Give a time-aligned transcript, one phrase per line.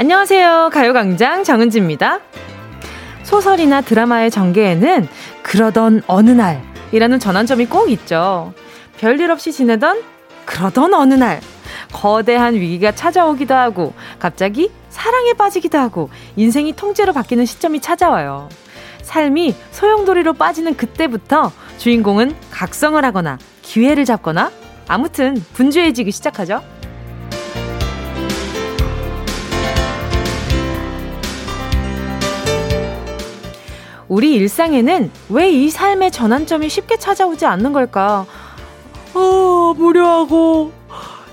[0.00, 0.70] 안녕하세요.
[0.72, 2.20] 가요광장 정은지입니다.
[3.22, 5.06] 소설이나 드라마의 전개에는
[5.42, 8.54] 그러던 어느 날이라는 전환점이 꼭 있죠.
[8.96, 10.00] 별일 없이 지내던
[10.46, 11.42] 그러던 어느 날
[11.92, 18.48] 거대한 위기가 찾아오기도 하고 갑자기 사랑에 빠지기도 하고 인생이 통째로 바뀌는 시점이 찾아와요.
[19.02, 24.50] 삶이 소용돌이로 빠지는 그때부터 주인공은 각성을 하거나 기회를 잡거나
[24.88, 26.62] 아무튼 분주해지기 시작하죠.
[34.10, 38.26] 우리 일상에는 왜 이 삶의 전환점이 쉽게 찾아오지 않는 걸까?
[39.14, 40.72] 어, 무료하고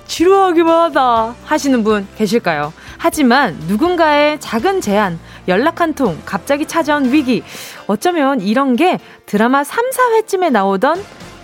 [0.05, 2.71] 지루하기만 하다 하시는 분 계실까요?
[2.99, 7.43] 하지만 누군가의 작은 제안, 연락 한 통, 갑자기 찾아온 위기,
[7.87, 11.03] 어쩌면 이런 게 드라마 3, 4회쯤에 나오던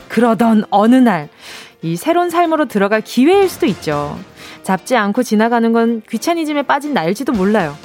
[0.10, 1.30] 그러던 어느 날,
[1.82, 4.20] 이 새로운 삶으로 들어갈 기회일 수도 있죠.
[4.62, 7.76] 잡지 않고 지나가는 건 귀차니즘에 빠진 나일지도 몰라요.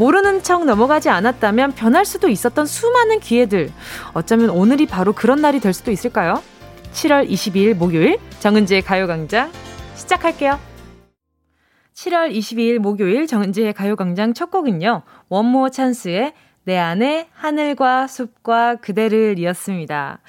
[0.00, 3.70] 모르는 척 넘어가지 않았다면 변할 수도 있었던 수많은 기회들.
[4.14, 6.42] 어쩌면 오늘이 바로 그런 날이 될 수도 있을까요?
[6.94, 9.52] 7월 22일 목요일 정은지의 가요광장
[9.96, 10.58] 시작할게요.
[11.92, 15.02] 7월 22일 목요일 정은지의 가요광장 첫 곡은요.
[15.28, 16.32] 원모 찬스의
[16.64, 20.20] 내 안에 하늘과 숲과 그대를 이었습니다.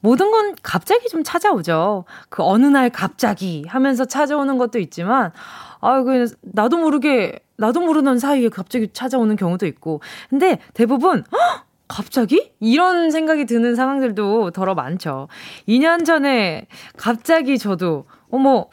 [0.00, 2.06] 모든 건 갑자기 좀 찾아오죠.
[2.30, 5.32] 그 어느 날 갑자기 하면서 찾아오는 것도 있지만,
[5.80, 10.00] 아, 그, 나도 모르게 나도 모르는 사이에 갑자기 찾아오는 경우도 있고.
[10.30, 11.66] 근데 대부분, 헉!
[11.88, 12.52] 갑자기?
[12.58, 15.28] 이런 생각이 드는 상황들도 더러 많죠.
[15.68, 18.66] 2년 전에 갑자기 저도, 어머,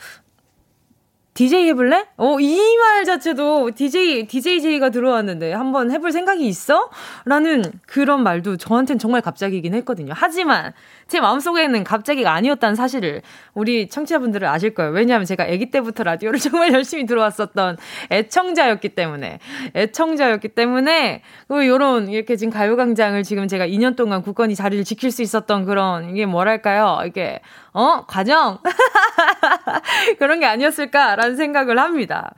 [1.34, 2.06] DJ 해볼래?
[2.18, 6.90] 어, 이 말 자체도 DJ, DJJ가 들어왔는데 한번 해볼 생각이 있어?
[7.26, 10.14] 라는 그런 말도 저한테는 정말 갑자기긴 했거든요.
[10.16, 10.74] 하지만
[11.08, 13.22] 제 마음속에는 갑자기가 아니었다는 사실을
[13.54, 14.92] 우리 청취자분들은 아실 거예요.
[14.92, 17.78] 왜냐하면 제가 아기 때부터 라디오를 정말 열심히 들어왔었던
[18.12, 19.40] 애청자였기 때문에.
[19.76, 25.22] 애청자였기 때문에, 그, 요런, 이렇게 지금 가요광장을 지금 제가 2년 동안 굳건히 자리를 지킬 수
[25.22, 27.00] 있었던 그런, 이게 뭐랄까요.
[27.06, 27.42] 이게,
[27.74, 28.06] 어?
[28.06, 28.60] 과정?
[30.20, 32.34] 그런 게 아니었을까라는 생각을 합니다.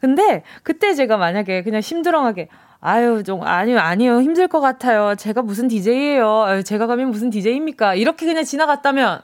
[0.00, 2.48] 근데 그때 제가 만약에 그냥 심드렁하게
[2.80, 5.16] 아유, 좀, 아니요, 아니요, 힘들 것 같아요.
[5.16, 6.62] 제가 무슨 DJ예요.
[6.64, 7.96] 제가 가면 무슨 DJ입니까?
[7.96, 9.20] 이렇게 그냥 지나갔다면,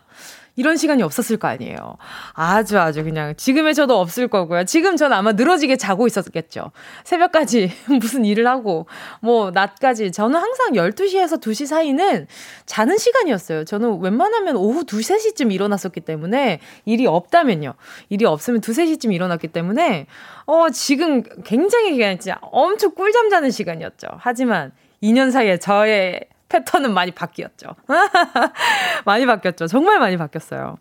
[0.57, 1.97] 이런 시간이 없었을 거 아니에요.
[2.33, 4.65] 아주 아주 그냥 지금의 저도 없을 거고요.
[4.65, 6.71] 지금 전 아마 늘어지게 자고 있었겠죠.
[7.05, 8.87] 새벽까지 무슨 일을 하고
[9.21, 12.27] 뭐 낮까지 저는 항상 12시에서 2시 사이는
[12.67, 13.65] 자는 시간이었어요.
[13.65, 17.75] 저는 웬만하면 오후 2, 3시쯤 일어났었기 때문에 일이 없다면요.
[18.11, 20.07] 일이 없으면 2, 3시쯤 일어났기 때문에
[20.47, 24.09] 어 지금 굉장히 그냥 진짜 엄청 꿀잠 자는 시간이었죠.
[24.19, 24.73] 하지만
[25.03, 26.21] 2년 사이에 저의
[26.55, 27.75] 패턴은 많이 바뀌었죠.
[29.05, 29.67] 많이 바뀌었죠.
[29.67, 30.77] 정말 많이 바뀌었어요.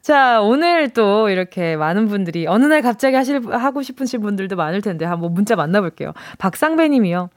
[0.00, 5.04] 자, 오늘 또 이렇게 많은 분들이 어느 날 갑자기 하실, 하고 싶으신 분들도 많을 텐데
[5.04, 6.14] 한번 문자 만나볼게요.
[6.38, 7.28] 박상배 님이요.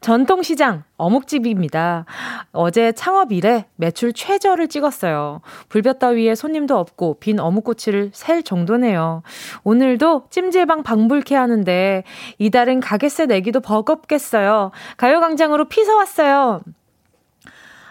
[0.00, 2.04] 전통시장 어묵집입니다.
[2.52, 5.40] 어제 창업 이래 매출 최저를 찍었어요.
[5.68, 9.22] 불볕더위에 손님도 없고 빈 어묵꼬치를 셀 정도네요.
[9.62, 12.02] 오늘도 찜질방 방불케 하는데
[12.38, 14.72] 이달은 가게세 내기도 버겁겠어요.
[14.96, 16.60] 가요광장으로 피서 왔어요.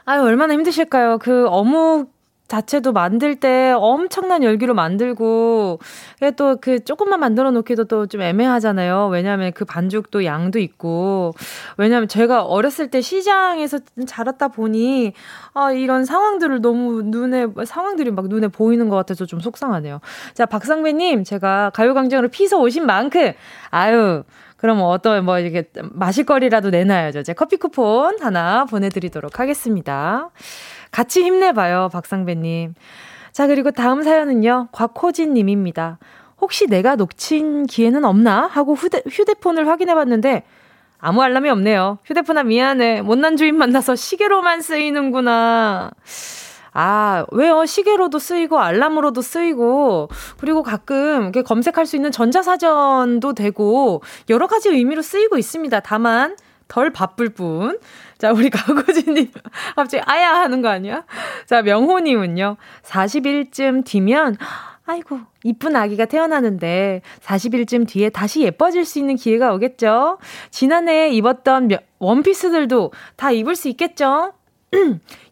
[0.06, 1.18] 아유, 얼마나 힘드실까요?
[1.18, 2.14] 그 어묵
[2.48, 5.80] 자체도 만들 때 엄청난 열기로 만들고,
[6.38, 9.08] 또 그 조금만 만들어 놓기도 또 좀 애매하잖아요.
[9.08, 11.34] 왜냐하면 그 반죽도 양도 있고,
[11.78, 15.14] 왜냐하면 제가 어렸을 때 시장에서 자랐다 보니,
[15.56, 20.00] 아, 이런 상황들을 너무 눈에, 상황들이 막 눈에 보이는 것 같아서 좀 속상하네요.
[20.36, 23.34] 자, 박상배님, 제가 가요광장으로 피서 오신 만큼,
[23.72, 24.22] 아유,
[24.58, 27.24] 그럼 어떤 뭐 이렇게 마실거리라도 내놔야죠.
[27.24, 30.30] 제 커피 쿠폰 하나 보내드리도록 하겠습니다.
[30.92, 32.74] 같이 힘내봐요, 박상배님.
[33.32, 36.00] 자, 그리고 다음 사연은요, 곽호진 님입니다.
[36.40, 38.48] 혹시 내가 놓친 기회는 없나?
[38.48, 40.44] 하고 휴대, 휴대폰을 확인해봤는데,
[41.00, 42.00] 아무 알람이 없네요.
[42.06, 43.02] 휴대폰아 미안해.
[43.02, 45.92] 못난 주인 만나서 시계로만 쓰이는구나.
[46.78, 47.66] 아, 왜요?
[47.66, 55.38] 시계로도 쓰이고, 알람으로도 쓰이고, 그리고 가끔 검색할 수 있는 전자사전도 되고, 여러 가지 의미로 쓰이고
[55.38, 55.80] 있습니다.
[55.80, 56.36] 다만,
[56.68, 57.80] 덜 바쁠 뿐.
[58.18, 59.32] 자, 우리 가고지님,
[59.78, 61.06] 갑자기 아야 하는 거 아니야?
[61.46, 64.36] 자, 명호님은요, 40일쯤 뒤면,
[64.86, 70.18] 아이고, 이쁜 아기가 태어나는데 40일쯤 뒤에 다시 예뻐질 수 있는 기회가 오겠죠?
[70.52, 71.70] 지난해 입었던
[72.00, 74.34] 원피스들도 다 입을 수 있겠죠?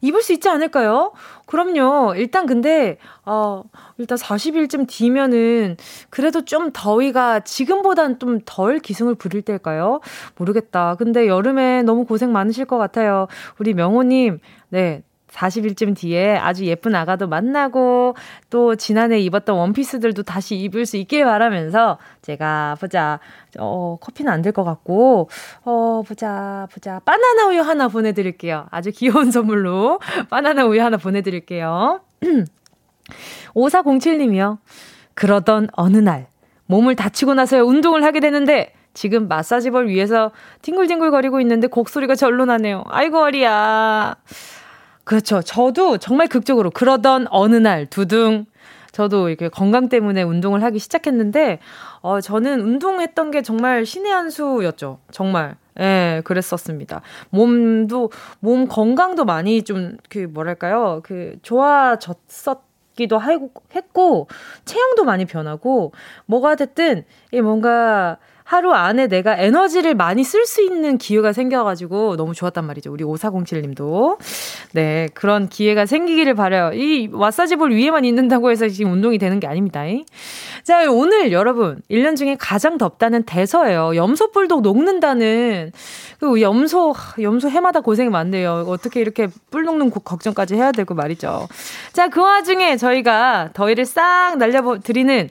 [0.02, 1.12] 입을 수 있지 않을까요?
[1.46, 2.16] 그럼요.
[2.16, 3.64] 일단 근데, 어,
[3.98, 5.78] 일단 40일쯤 뒤면은
[6.10, 10.00] 그래도 좀 더위가 지금보단 좀 덜 기승을 부릴 때일까요?
[10.38, 10.96] 모르겠다.
[10.96, 13.28] 근데 여름에 너무 고생 많으실 것 같아요.
[13.60, 15.04] 우리 명호님, 네.
[15.34, 18.16] 40일쯤 뒤에 아주 예쁜 아가도 만나고
[18.50, 23.20] 또 지난해 입었던 원피스들도 다시 입을 수 있길 바라면서 제가 보자.
[23.60, 25.30] 어, 커피는 안 될 것 같고,
[25.66, 27.00] 어, 보자, 보자.
[27.06, 28.68] 바나나 우유 하나 보내드릴게요.
[28.72, 30.00] 아주 귀여운 선물로
[30.30, 32.02] 바나나 우유 하나 보내드릴게요.
[33.56, 34.58] 5407님이요.
[35.16, 36.28] 그러던 어느 날,
[36.66, 40.32] 몸을 다치고 나서야 운동을 하게 되는데, 지금 마사지볼 위에서
[40.62, 42.84] 팅글팅글거리고 있는데 곡소리가 절로 나네요.
[42.90, 44.16] 아이고, 어리야.
[45.04, 45.42] 그렇죠.
[45.42, 48.46] 저도 정말 극적으로 그러던 어느 날 두둥
[48.92, 51.60] 저도 이렇게 건강 때문에 운동을 하기 시작했는데
[52.02, 55.00] 어 저는 운동했던 게 정말 신의 한 수였죠.
[55.12, 55.56] 정말.
[55.80, 57.02] 예, 그랬었습니다.
[57.32, 61.02] 몸도 몸 건강도 많이 좀 그 뭐랄까요?
[61.04, 62.62] 그 좋아졌었
[62.96, 63.20] 기도
[63.76, 64.28] 했고
[64.66, 65.92] 체형도 많이 변하고
[66.28, 72.34] 뭐가 됐든 이 뭔가 하루 안에 내가 에너지를 많이 쓸 수 있는 기회가 생겨가지고 너무
[72.34, 72.92] 좋았단 말이죠.
[72.92, 74.18] 우리 5407님도.
[74.74, 76.72] 네, 그런 기회가 생기기를 바래요.
[76.74, 79.84] 이 마사지볼 위에만 있는다고 해서 지금 운동이 되는 게 아닙니다.
[80.64, 83.96] 자, 오늘 여러분, 1년 중에 가장 덥다는 대서예요.
[83.96, 85.72] 염소뿔도 녹는다는,
[86.20, 88.66] 그 염소, 염소 해마다 고생이 많네요.
[88.68, 91.48] 어떻게 이렇게 뿔 녹는 걱정까지 해야 되고 말이죠.
[91.92, 95.30] 자, 그 와중에 저희가 더위를 싹 날려드리는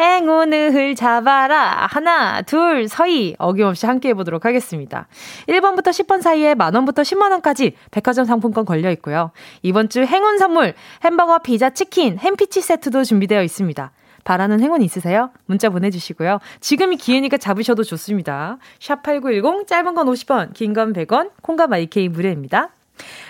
[0.00, 1.86] 행운을 잡아라.
[1.90, 3.34] 하나, 둘, 서희.
[3.38, 5.06] 어김없이 함께 해보도록 하겠습니다.
[5.46, 9.30] 1번부터 10번 사이에 만원부터 10만원까지 백화점 상품권 걸려 있고요.
[9.62, 10.74] 이번 주 행운 선물,
[11.04, 13.92] 햄버거, 피자, 치킨, 햄피치 세트도 준비되어 있습니다.
[14.24, 15.30] 바라는 행운 있으세요?
[15.46, 16.38] 문자 보내주시고요.
[16.60, 18.56] 지금이 기회니까 잡으셔도 좋습니다.
[18.78, 22.70] 샵8910, 짧은 건 50원, 긴 건 100원, 콩과 마이케이 무료입니다.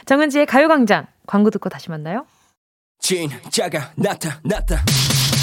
[0.06, 2.26] 정은지의 가요광장, 광고 듣고 다시 만나요.
[3.00, 3.92] 진짜가 진짜가
[4.44, 4.76] 나타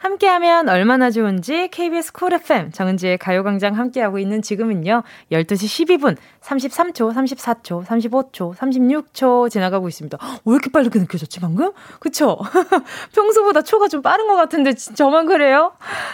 [0.00, 7.84] 함께하면 얼마나 좋은지 KBS 쿨 FM 정은지의 가요광장 함께하고 있는 지금은요 12시 12분 33초, 34초,
[7.84, 10.16] 35초, 36초 지나가고 있습니다.
[10.46, 11.72] 왜 이렇게 빨리 느껴졌지 방금?
[11.98, 12.38] 그쵸?
[13.14, 15.72] 평소보다 초가 좀 빠른 것 같은데 저만 그래요?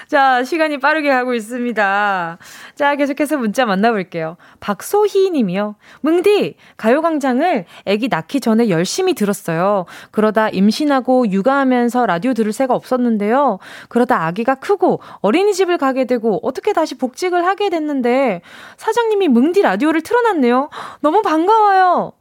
[0.08, 2.38] 자 시간이 빠르게 가고 있습니다.
[2.74, 4.36] 자 계속해서 문자 만나볼게요.
[4.58, 5.76] 박소희 님이요.
[6.00, 9.86] 뭉디 가요광장을 아기 낳기 전에 열심히 들었어요.
[10.10, 13.60] 그러다 임신하고 육아하면서 라디오 들을 새가 없었는데요.
[13.88, 18.42] 그러다 아기가 크고 어린이집을 가게 되고 어떻게 다시 복직을 하게 됐는데
[18.76, 20.70] 사장님이 뭉디 라디오를 틀어놨네요.
[21.00, 22.12] 너무 반가워요.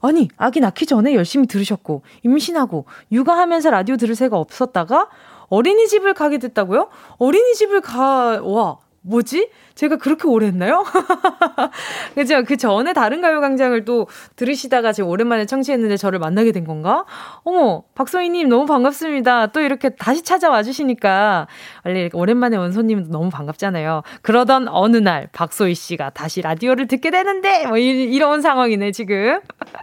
[0.00, 5.08] 아니, 아기 낳기 전에 열심히 들으셨고, 임신하고, 육아하면서 라디오 들을 새가 없었다가,
[5.48, 6.88] 어린이집을 가게 됐다고요?
[7.18, 9.50] 어린이집을 가, 와, 뭐지?
[9.74, 10.84] 제가 그렇게 오래 했나요?
[12.14, 12.42] 그죠?
[12.44, 17.04] 그 전에 다른 가요광장을 또 들으시다가 지금 오랜만에 청취했는데 저를 만나게 된 건가?
[17.44, 19.48] 어머, 박소희님 너무 반갑습니다.
[19.48, 21.46] 또 이렇게 다시 찾아와 주시니까
[21.84, 24.02] 원래 오랜만에 온 손님도 너무 반갑잖아요.
[24.22, 29.40] 그러던 어느 날 박소희 씨가 다시 라디오를 듣게 되는데 뭐 이, 런 상황이네 지금.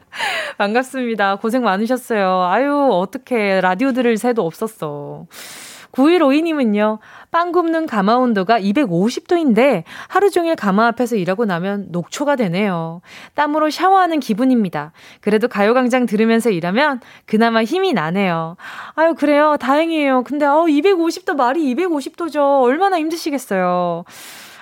[0.57, 1.37] 반갑습니다.
[1.37, 2.43] 고생 많으셨어요.
[2.43, 5.25] 아유 어떻게 라디오 들을 새도 없었어.
[5.95, 6.99] 9152님은요,
[7.31, 13.01] 빵 굽는 가마 온도가 250도인데 하루 종일 가마 앞에서 일하고 나면 녹초가 되네요.
[13.33, 14.91] 땀으로 샤워하는 기분입니다.
[15.21, 18.57] 그래도 가요광장 들으면서 일하면 그나마 힘이 나네요.
[18.95, 19.55] 아유, 그래요.
[19.59, 20.23] 다행이에요.
[20.23, 22.61] 근데, 어, 250도, 말이 250도죠.
[22.61, 24.03] 얼마나 힘드시겠어요.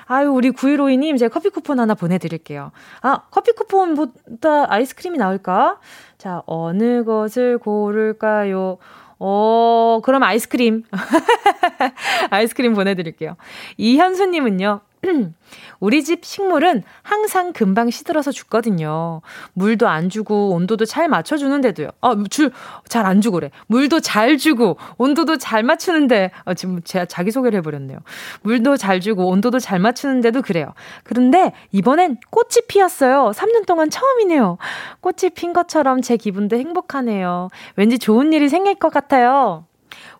[0.05, 2.71] 아유, 우리 9152님, 제가 커피 쿠폰 하나 보내드릴게요.
[3.01, 5.79] 아, 커피 쿠폰보다 아이스크림이 나올까?
[6.17, 8.77] 자, 어느 것을 고를까요?
[9.25, 10.83] 어, 그럼 아이스크림.
[12.29, 13.37] 아이스크림 보내드릴게요.
[13.77, 14.81] 이현수님은요,
[15.79, 19.21] 우리 집 식물은 항상 금방 시들어서 죽거든요.
[19.53, 21.89] 물도 안 주고 온도도 잘 맞춰주는데도요.
[22.01, 22.51] 아, 줄,
[22.87, 23.51] 잘 안 주고 그래.
[23.67, 27.99] 물도 잘 주고 온도도 잘 맞추는데, 아, 지금 제가 자기 소개를 해버렸네요.
[28.43, 30.73] 물도 잘 주고 온도도 잘 맞추는데도 그래요.
[31.03, 33.31] 그런데 이번엔 꽃이 피었어요.
[33.35, 34.57] 3년 동안 처음이네요.
[35.01, 37.49] 꽃이 핀 것처럼 제 기분도 행복하네요.
[37.75, 39.65] 왠지 좋은 일이 생길 것 같아요.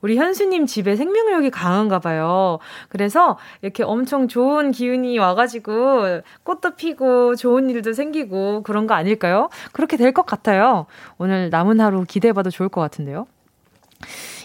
[0.03, 2.59] 우리 현수님 집에 생명력이 강한가 봐요.
[2.89, 9.49] 그래서 이렇게 엄청 좋은 기운이 와가지고 꽃도 피고 좋은 일도 생기고 그런 거 아닐까요?
[9.71, 10.85] 그렇게 될 것 같아요.
[11.17, 13.25] 오늘 남은 하루 기대해봐도 좋을 것 같은데요.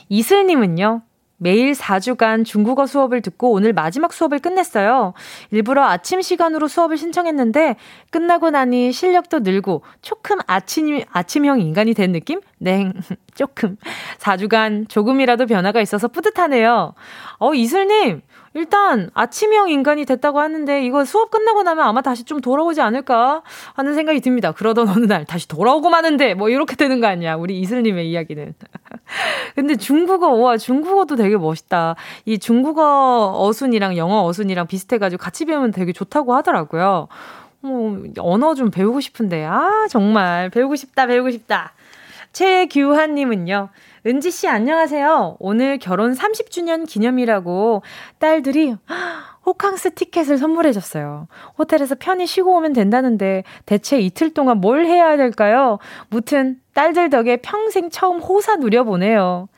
[0.09, 1.03] 이슬님은요,
[1.39, 5.15] 매일 4주간 중국어 수업을 듣고 오늘 마지막 수업을 끝냈어요.
[5.51, 7.77] 일부러 아침 시간으로 수업을 신청했는데
[8.11, 12.41] 끝나고 나니 실력도 늘고 조금 아침, 아침형 인간이 된 느낌?
[12.59, 12.93] 냉,
[13.35, 13.77] 조금.
[14.19, 16.95] 4주간 조금이라도 변화가 있어서 뿌듯하네요.
[17.39, 18.23] 어, 이슬님,
[18.55, 23.43] 일단 아침형 인간이 됐다고 하는데 이거 수업 끝나고 나면 아마 다시 좀 돌아오지 않을까
[23.75, 24.53] 하는 생각이 듭니다.
[24.53, 27.35] 그러던 어느 날 다시 돌아오고 마는데 뭐 이렇게 되는 거 아니야.
[27.35, 28.55] 우리 이슬님의 이야기는.
[29.55, 31.97] 근데 중국어, 와, 중국어도 되게 멋있다.
[32.25, 37.09] 이 중국어 어순이랑 영어 어순이랑 비슷해가지고 같이 배우면 되게 좋다고 하더라고요.
[37.61, 39.45] 뭐, 언어 좀 배우고 싶은데.
[39.45, 40.51] 아, 정말.
[40.51, 41.73] 배우고 싶다, 배우고 싶다.
[42.33, 43.69] 최규환님은요.
[44.07, 45.37] 은지 씨 안녕하세요.
[45.41, 47.83] 오늘 결혼 30주년 기념이라고
[48.19, 48.77] 딸들이
[49.45, 51.27] 호캉스 티켓을 선물해 줬어요.
[51.59, 55.79] 호텔에서 편히 쉬고 오면 된다는데 대체 이틀 동안 뭘 해야 될까요?
[56.11, 59.49] 무튼 딸들 덕에 평생 처음 호사 누려보네요.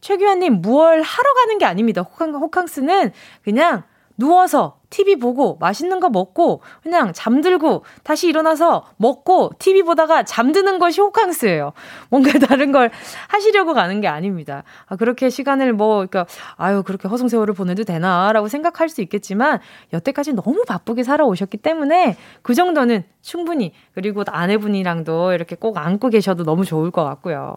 [0.00, 2.02] 최규환님, 무얼 하러 가는 게 아닙니다.
[2.02, 3.12] 호캉, 호캉스는
[3.44, 3.84] 그냥
[4.20, 11.00] 누워서 TV 보고 맛있는 거 먹고 그냥 잠들고 다시 일어나서 먹고 TV 보다가 잠드는 것이
[11.00, 11.72] 호캉스예요.
[12.10, 12.90] 뭔가 다른 걸
[13.28, 14.62] 하시려고 가는 게 아닙니다.
[14.86, 19.58] 아, 그렇게 시간을 뭐, 그러니까, 아유, 그렇게 허송세월을 보내도 되나라고 생각할 수 있겠지만
[19.94, 26.66] 여태까지 너무 바쁘게 살아오셨기 때문에 그 정도는 충분히 그리고 아내분이랑도 이렇게 꼭 안고 계셔도 너무
[26.66, 27.56] 좋을 것 같고요.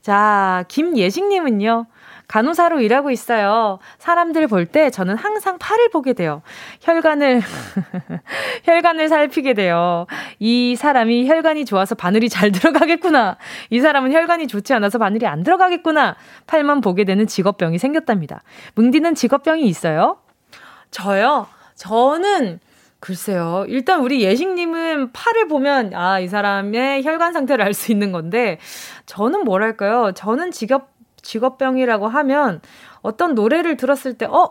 [0.00, 1.86] 자, 김예식님은요.
[2.32, 3.78] 간호사로 일하고 있어요.
[3.98, 6.40] 사람들 볼 때 저는 항상 팔을 보게 돼요.
[6.80, 7.42] 혈관을,
[8.64, 10.06] 혈관을 살피게 돼요.
[10.38, 13.36] 이 사람이 혈관이 좋아서 바늘이 잘 들어가겠구나.
[13.68, 16.16] 이 사람은 혈관이 좋지 않아서 바늘이 안 들어가겠구나.
[16.46, 18.42] 팔만 보게 되는 직업병이 생겼답니다.
[18.76, 20.16] 뭉디는 직업병이 있어요?
[20.90, 21.48] 저요?
[21.74, 22.60] 저는
[23.00, 23.64] 글쎄요.
[23.66, 28.58] 일단 우리 예식님은 팔을 보면, 아, 이 사람의 혈관 상태를 알 수 있는 건데,
[29.06, 30.12] 저는 뭐랄까요.
[30.14, 30.91] 저는 직업,
[31.22, 32.60] 직업병이라고 하면
[33.00, 34.50] 어떤 노래를 들었을 때, 어?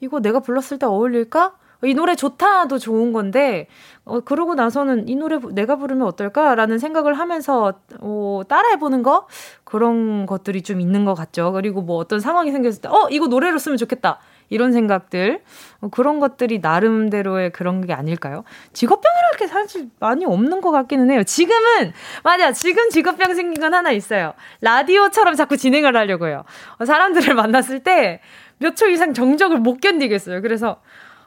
[0.00, 1.56] 이거 내가 불렀을 때 어울릴까?
[1.84, 3.66] 이 노래 좋다도 좋은 건데,
[4.04, 9.26] 어, 그러고 나서는 이 노래 내가 부르면 어떨까라는 생각을 하면서, 어, 따라해보는 거?
[9.64, 11.52] 그런 것들이 좀 있는 것 같죠.
[11.52, 14.18] 그리고 뭐 어떤 상황이 생겼을 때, 어, 이거 노래로 쓰면 좋겠다.
[14.54, 15.40] 이런 생각들
[15.80, 18.44] 어, 그런 것들이 나름대로의 그런 게 아닐까요?
[18.72, 21.22] 직업병이랄 게 사실 많이 없는 것 같기는 해요.
[21.24, 21.92] 지금은
[22.22, 24.32] 맞아 지금 직업병 생긴 건 하나 있어요.
[24.60, 26.44] 라디오처럼 자꾸 진행을 하려고요.
[26.78, 28.20] 어, 사람들을 만났을 때
[28.60, 30.40] 몇 초 이상 정적을 못 견디겠어요.
[30.40, 30.80] 그래서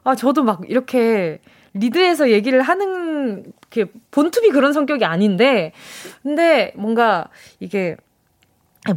[0.06, 1.42] 아 저도 막 이렇게
[1.74, 5.74] 리드에서 얘기를 하는 게 본투비 그런 성격이 아닌데
[6.24, 7.28] 근데 뭔가
[7.60, 7.98] 이게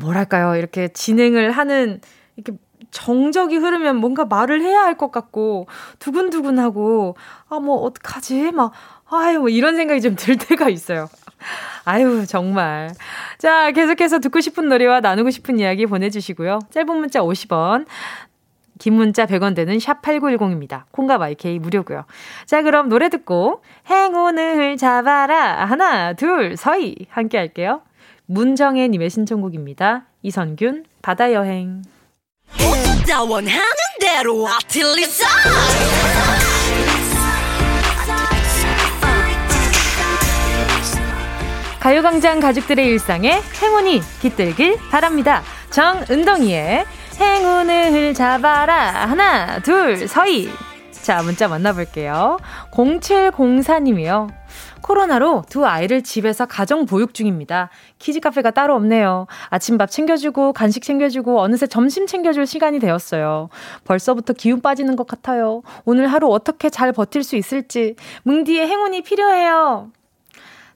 [0.01, 2.01] 뭐랄까요 이렇게 진행을 하는
[2.37, 2.57] 이렇게
[2.91, 5.67] 정적이 흐르면 뭔가 말을 해야 할 것 같고
[5.99, 7.17] 두근두근하고
[7.49, 8.73] 아 뭐 어떡하지 막
[9.11, 11.09] 아유 뭐 이런 생각이 좀 들 때가 있어요.
[11.85, 12.91] 아유 정말
[13.39, 16.59] 자 계속해서 듣고 싶은 노래와 나누고 싶은 이야기 보내주시고요.
[16.71, 17.87] 짧은 문자 50원
[18.79, 20.85] 긴 문자 100원 되는 샵 8910입니다.
[20.93, 22.05] 콩과 마이케이 무료고요.
[22.47, 25.67] 자, 그럼 노래 듣고 행운을 잡아라.
[25.67, 27.83] 하나, 둘, 서희 함께 할게요.
[28.25, 30.05] 문정혜 님의 신청곡입니다.
[30.23, 31.83] 이선균 바다 여행.
[33.07, 33.63] 나 원하는
[34.01, 35.27] 대로 아틀리사
[41.81, 45.43] 가요광장 가족들의 일상에 행운이 깃들길 바랍니다.
[45.71, 46.85] 정은동이의
[47.19, 49.07] 행운을 잡아라.
[49.09, 50.53] 하나, 둘, 서희.
[50.93, 52.39] 자, 문자 만나볼게요.
[52.71, 54.40] 0704님이요.
[54.83, 57.71] 코로나로 두 아이를 집에서 가정 보육 중입니다.
[57.99, 59.27] 키즈 카페가 따로 없네요.
[59.49, 63.49] 아침밥 챙겨주고 간식 챙겨주고 어느새 점심 챙겨줄 시간이 되었어요.
[63.85, 65.63] 벌써부터 기운 빠지는 것 같아요.
[65.85, 69.91] 오늘 하루 어떻게 잘 버틸 수 있을지 뭉디의 행운이 필요해요.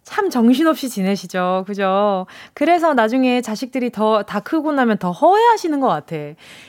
[0.05, 1.65] 참 정신없이 지내시죠.
[1.67, 2.27] 그죠?
[2.53, 6.17] 그래서 나중에 자식들이 더, 다 크고 나면 더 허해하시는 것 같아.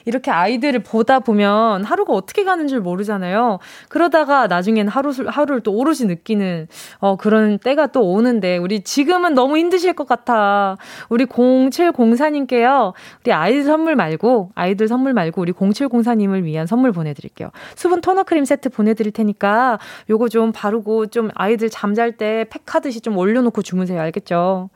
[0.05, 3.59] 이렇게 아이들을 보다 보면 하루가 어떻게 가는 줄 모르잖아요.
[3.89, 6.67] 그러다가 나중엔 하루, 하루를 또 오롯이 느끼는,
[6.99, 10.77] 어, 그런 때가 또 오는데, 우리 지금은 너무 힘드실 것 같아.
[11.09, 12.93] 우리 0704님께요.
[13.23, 17.49] 우리 아이들 선물 말고, 아이들 선물 말고, 우리 0704님을 위한 선물 보내드릴게요.
[17.75, 19.77] 수분 토너 크림 세트 보내드릴 테니까,
[20.09, 23.99] 요거 좀 바르고, 좀 아이들 잠잘 때 팩하듯이 좀 올려놓고 주무세요.
[24.01, 24.69] 알겠죠?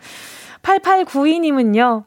[0.61, 2.03] 8892님은요.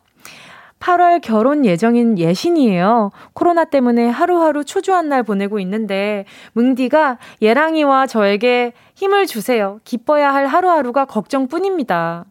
[0.80, 3.12] 8월 결혼 예정인 예신이에요.
[3.34, 9.78] 코로나 때문에 하루하루 초조한 날 보내고 있는데, 뭉디가 예랑이와 저에게 힘을 주세요.
[9.84, 12.24] 기뻐야 할 하루하루가 걱정뿐입니다.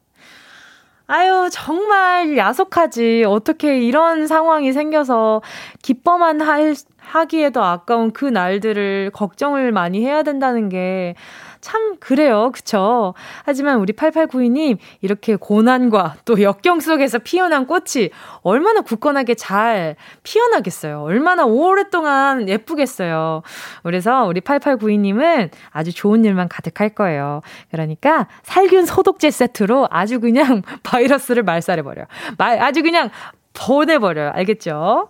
[1.08, 3.24] 아유, 정말 야속하지.
[3.26, 5.42] 어떻게 이런 상황이 생겨서
[5.82, 11.16] 기뻐만 할, 하기에도 아까운 그 날들을 걱정을 많이 해야 된다는 게
[11.62, 12.52] 참, 그래요.
[12.54, 13.14] 그쵸?
[13.44, 18.10] 하지만 우리 8892님, 이렇게 고난과 또 역경 속에서 피어난 꽃이
[18.42, 21.02] 얼마나 굳건하게 잘 피어나겠어요.
[21.02, 23.44] 얼마나 오랫동안 예쁘겠어요.
[23.84, 27.42] 그래서 우리 8892님은 아주 좋은 일만 가득할 거예요.
[27.70, 32.06] 그러니까 살균 소독제 세트로 아주 그냥 바이러스를 말살해버려요.
[32.38, 33.10] 아주 그냥
[33.54, 34.32] 보내버려요.
[34.34, 35.10] 알겠죠?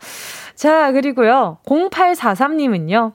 [0.56, 1.60] 자, 그리고요.
[1.66, 3.14] 0843님은요.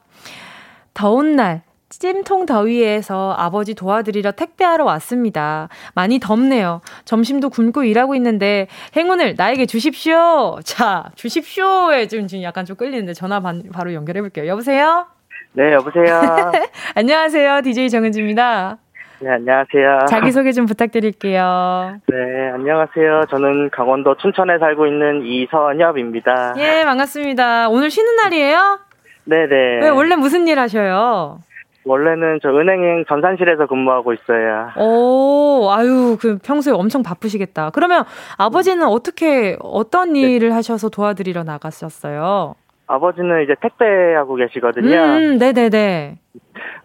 [0.93, 5.69] 더운 날, 찜통 더위에서 아버지 도와드리러 택배하러 왔습니다.
[5.95, 6.81] 많이 덥네요.
[7.05, 10.59] 점심도 굶고 일하고 있는데 행운을 나에게 주십시오.
[10.63, 14.47] 자, 주십시오에 좀 지금 약간 좀 끌리는데 전화 바, 바로 연결해 볼게요.
[14.47, 15.07] 여보세요?
[15.53, 16.51] 네, 여보세요.
[16.93, 17.61] 안녕하세요.
[17.61, 18.77] DJ 정은지입니다.
[19.19, 20.05] 네, 안녕하세요.
[20.09, 21.99] 자기소개 좀 부탁드릴게요.
[22.07, 22.15] 네,
[22.53, 23.23] 안녕하세요.
[23.31, 26.53] 저는 강원도 춘천에 살고 있는 이선엽입니다.
[26.57, 27.69] 예, 반갑습니다.
[27.69, 28.79] 오늘 쉬는 날이에요?
[29.23, 29.79] 네네.
[29.81, 31.39] 왜, 원래 무슨 일 하셔요?
[31.87, 34.69] 원래는 저 은행행 전산실에서 근무하고 있어요.
[34.77, 37.71] 오, 아유, 그 평소에 엄청 바쁘시겠다.
[37.71, 38.03] 그러면
[38.37, 40.21] 아버지는 어떻게, 어떤 네.
[40.21, 42.55] 일을 하셔서 도와드리러 나갔었어요?
[42.87, 44.95] 아버지는 이제 택배하고 계시거든요.
[44.95, 46.19] 음, 네네네.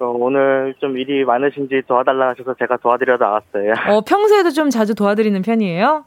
[0.01, 3.73] 어, 오늘 좀 일이 많으신지 도와달라 하셔서 제가 도와드려 나왔어요.
[3.89, 6.05] 어, 평소에도 좀 자주 도와드리는 편이에요?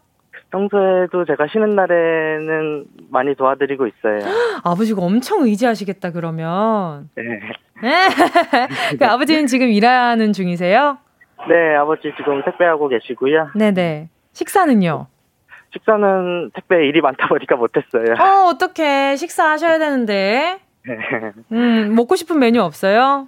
[0.51, 4.19] 평소에도 제가 쉬는 날에는 많이 도와드리고 있어요.
[4.63, 7.09] 아버지가 엄청 의지하시겠다, 그러면.
[7.15, 7.23] 네.
[8.99, 10.97] 그 아버지는 지금 일하는 중이세요?
[11.47, 13.49] 네, 아버지 지금 택배하고 계시고요.
[13.55, 14.09] 네네.
[14.33, 15.07] 식사는요?
[15.73, 18.15] 식사는 택배 일이 많다 보니까 못했어요.
[18.19, 19.17] 어, 어떡해.
[19.17, 20.59] 식사하셔야 되는데.
[20.87, 20.95] 네.
[21.51, 23.27] 음, 먹고 싶은 메뉴 없어요?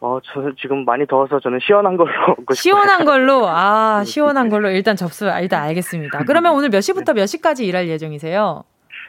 [0.00, 2.54] 어, 저는 지금 많이 더워서 저는 시원한 걸로 먹고 싶어요.
[2.54, 3.46] 시원한 걸로?
[3.48, 6.24] 아, 시원한 걸로 일단 접수, 일단 알겠습니다.
[6.26, 8.64] 그러면 오늘 몇 시부터 몇 시까지 일할 예정이세요?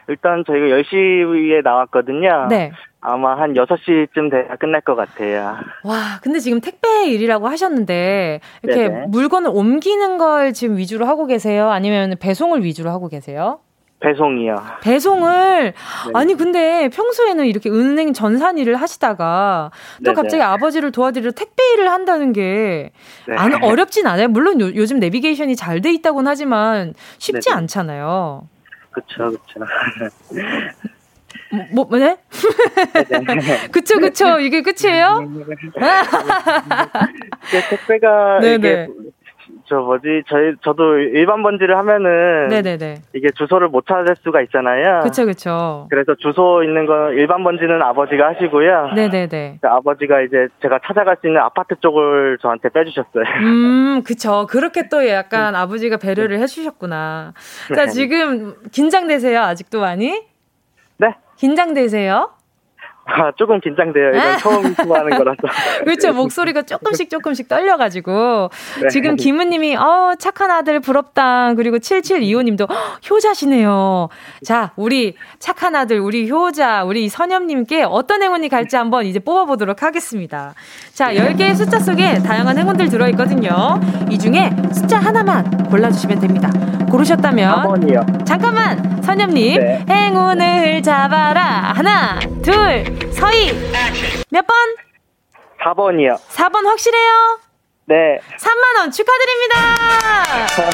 [0.08, 2.46] 일단 저희가 10시에 나왔거든요.
[2.48, 2.72] 네.
[3.00, 5.56] 아마 한 6시쯤 돼야 끝날 것 같아요.
[5.84, 9.06] 와, 근데 지금 택배 일이라고 하셨는데, 이렇게 네네.
[9.06, 11.70] 물건을 옮기는 걸 지금 위주로 하고 계세요?
[11.70, 13.60] 아니면 배송을 위주로 하고 계세요?
[14.00, 14.54] 배송이요.
[14.82, 16.12] 배송을 네.
[16.14, 20.14] 아니 근데 평소에는 이렇게 은행 전산 일을 하시다가 또 네네.
[20.14, 22.92] 갑자기 아버지를 도와드리러 택배 일을 한다는 게
[23.26, 23.34] 네.
[23.36, 24.28] 안, 어렵진 않아요.
[24.28, 27.56] 물론 요, 즘 내비게이션이 잘 돼 있다곤 하지만 쉽지 네네.
[27.62, 28.46] 않잖아요.
[28.92, 29.60] 그렇죠, 그렇죠.
[31.72, 32.16] 뭐, 뭐, 네?
[33.72, 34.38] 그쵸, 그쵸.
[34.38, 35.28] 이게 끝이에요?
[37.70, 38.56] 택배가 네네.
[38.56, 38.88] 이게
[39.68, 43.02] 저 뭐지 저희 저도 일반 번지를 하면은 네네네.
[43.14, 45.00] 이게 주소를 못 찾을 수가 있잖아요.
[45.00, 45.86] 그렇죠, 그렇죠.
[45.90, 48.92] 그래서 주소 있는 거 일반 번지는 아버지가 하시고요.
[48.94, 49.58] 네네네.
[49.62, 53.24] 아버지가 이제 제가 찾아갈 수 있는 아파트 쪽을 저한테 빼주셨어요.
[53.42, 54.46] 음, 그쵸.
[54.48, 55.60] 그렇게 또 약간 음.
[55.60, 57.34] 아버지가 배려를 해주셨구나.
[57.74, 57.90] 자, 네.
[57.90, 59.40] 지금 긴장되세요?
[59.40, 60.27] 아직도 많이?
[61.38, 61.46] 네.
[61.46, 62.30] 긴장되세요?
[63.10, 64.10] 아, 조금 긴장돼요.
[64.10, 64.36] 이건 아.
[64.36, 65.38] 처음 시도하는 거라서.
[65.82, 66.12] 그렇죠.
[66.12, 68.50] 목소리가 조금씩 조금씩 떨려가지고.
[68.82, 68.88] 네.
[68.88, 71.54] 지금 김은님이, 어, 착한 아들 부럽다.
[71.54, 72.68] 그리고 7725님도,
[73.08, 74.10] 효자시네요.
[74.44, 80.52] 자, 우리 착한 아들, 우리 효자, 우리 선엽님께 어떤 행운이 갈지 한번 이제 뽑아보도록 하겠습니다.
[80.92, 83.80] 자, 10개의 숫자 속에 다양한 행운들 들어있거든요.
[84.10, 86.50] 이 중에 숫자 하나만 골라주시면 됩니다.
[86.90, 87.62] 고르셨다면.
[87.64, 88.26] 4번이요.
[88.26, 89.58] 잠깐만, 선엽님.
[89.58, 89.86] 네.
[89.88, 91.72] 행운을 잡아라.
[91.74, 93.52] 하나, 둘, 서희
[94.30, 94.54] 몇 번?
[95.64, 96.18] 4번이요.
[96.18, 97.38] 4번 확실해요?
[97.86, 98.18] 네.
[98.36, 99.56] 3만원 축하드립니다!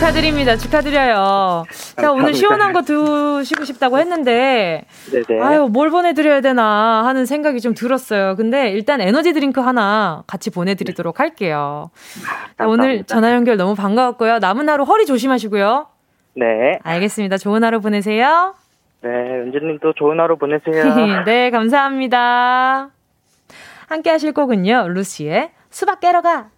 [0.00, 0.56] 축하드립니다.
[0.56, 1.64] 축하드려요.
[2.00, 5.42] 자, 오늘 시원한 거 드시고 싶다고 했는데, 네네.
[5.42, 8.34] 아유, 뭘 보내드려야 되나 하는 생각이 좀 들었어요.
[8.36, 11.22] 근데 일단 에너지 드링크 하나 같이 보내드리도록 네.
[11.22, 11.90] 할게요.
[12.56, 14.38] 자, 오늘 전화 연결 너무 반가웠고요.
[14.38, 15.89] 남은 하루 허리 조심하시고요.
[16.34, 16.78] 네.
[16.82, 17.38] 알겠습니다.
[17.38, 18.54] 좋은 하루 보내세요.
[19.02, 21.24] 네, 은지님도 좋은 하루 보내세요.
[21.24, 22.90] 네, 감사합니다.
[23.88, 26.50] 함께 하실 곡은요, 루시의 수박 깨러 가.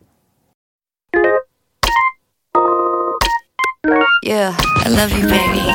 [4.25, 4.55] Yeah,
[4.85, 5.67] I love you, baby.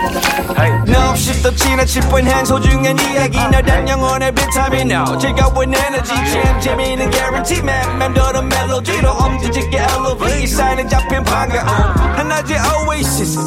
[0.87, 7.11] No, 없이 또 지나칠 뻔한 소중한 이야기 너란 영혼의 비타민 No 즐거운 에너지 참 재미있는
[7.11, 10.87] guarantee man 맴도는 멜로디로 엄지짓게 elevate 사인은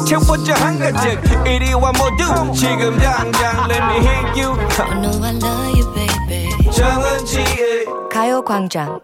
[0.07, 4.53] 채워져 한가득 이리 와 모두 지금 당장 let me hit you.
[4.79, 6.71] I know I love you, baby.
[6.71, 8.99] 정은지의 가요광장.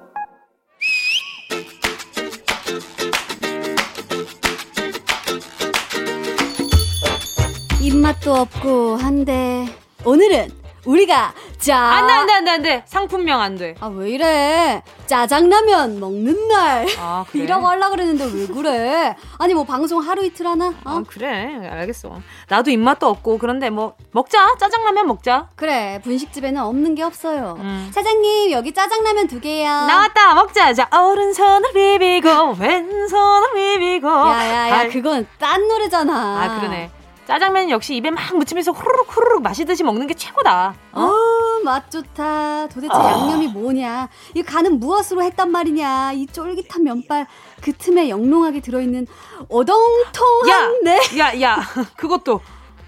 [7.82, 9.68] 입맛도 없고 한데
[10.04, 10.52] 오늘은
[10.86, 11.76] 우리가 짜.
[11.78, 12.84] 안 돼, 안 돼, 안 돼, 안 돼.
[12.86, 13.76] 상품명 안 돼.
[13.80, 14.84] 아, 왜 이래?
[15.08, 16.86] 짜장라면 먹는 날.
[17.00, 17.44] 아, 그래?
[17.44, 19.16] 이라고 하려고 그랬는데 왜 그래?
[19.40, 20.68] 아니, 뭐 방송 하루 이틀 하나?
[20.68, 20.74] 어?
[20.84, 21.68] 아, 그래.
[21.70, 22.20] 알겠어.
[22.50, 24.56] 나도 입맛도 없고, 그런데 뭐, 먹자.
[24.60, 25.50] 짜장라면 먹자.
[25.56, 26.00] 그래.
[26.04, 27.56] 분식집에는 없는 게 없어요.
[27.60, 27.90] 음.
[27.94, 29.68] 사장님, 여기 짜장라면 두 개요.
[29.70, 30.36] 나왔다.
[30.36, 30.74] 먹자.
[30.74, 34.08] 자, 오른손을 비비고, 왼손을 비비고.
[34.08, 34.90] 야, 야, 야, 발...
[34.90, 36.14] 그건 딴 노래잖아.
[36.14, 36.92] 아, 그러네.
[37.28, 40.74] 짜장면 역시 입에 막 묻히면서 후루룩 후루룩 마시듯이 먹는 게 최고다.
[40.94, 42.68] 어, 어 맛 좋다.
[42.68, 43.04] 도대체 어.
[43.04, 44.08] 양념이 뭐냐?
[44.36, 46.14] 이 간은 무엇으로 했단 말이냐?
[46.14, 47.28] 이 쫄깃한 면발
[47.62, 49.08] 그 틈에 영롱하게 들어있는
[49.50, 51.00] 어동통한 야, 네.
[51.18, 51.58] 야, 야,
[51.98, 52.40] 그것도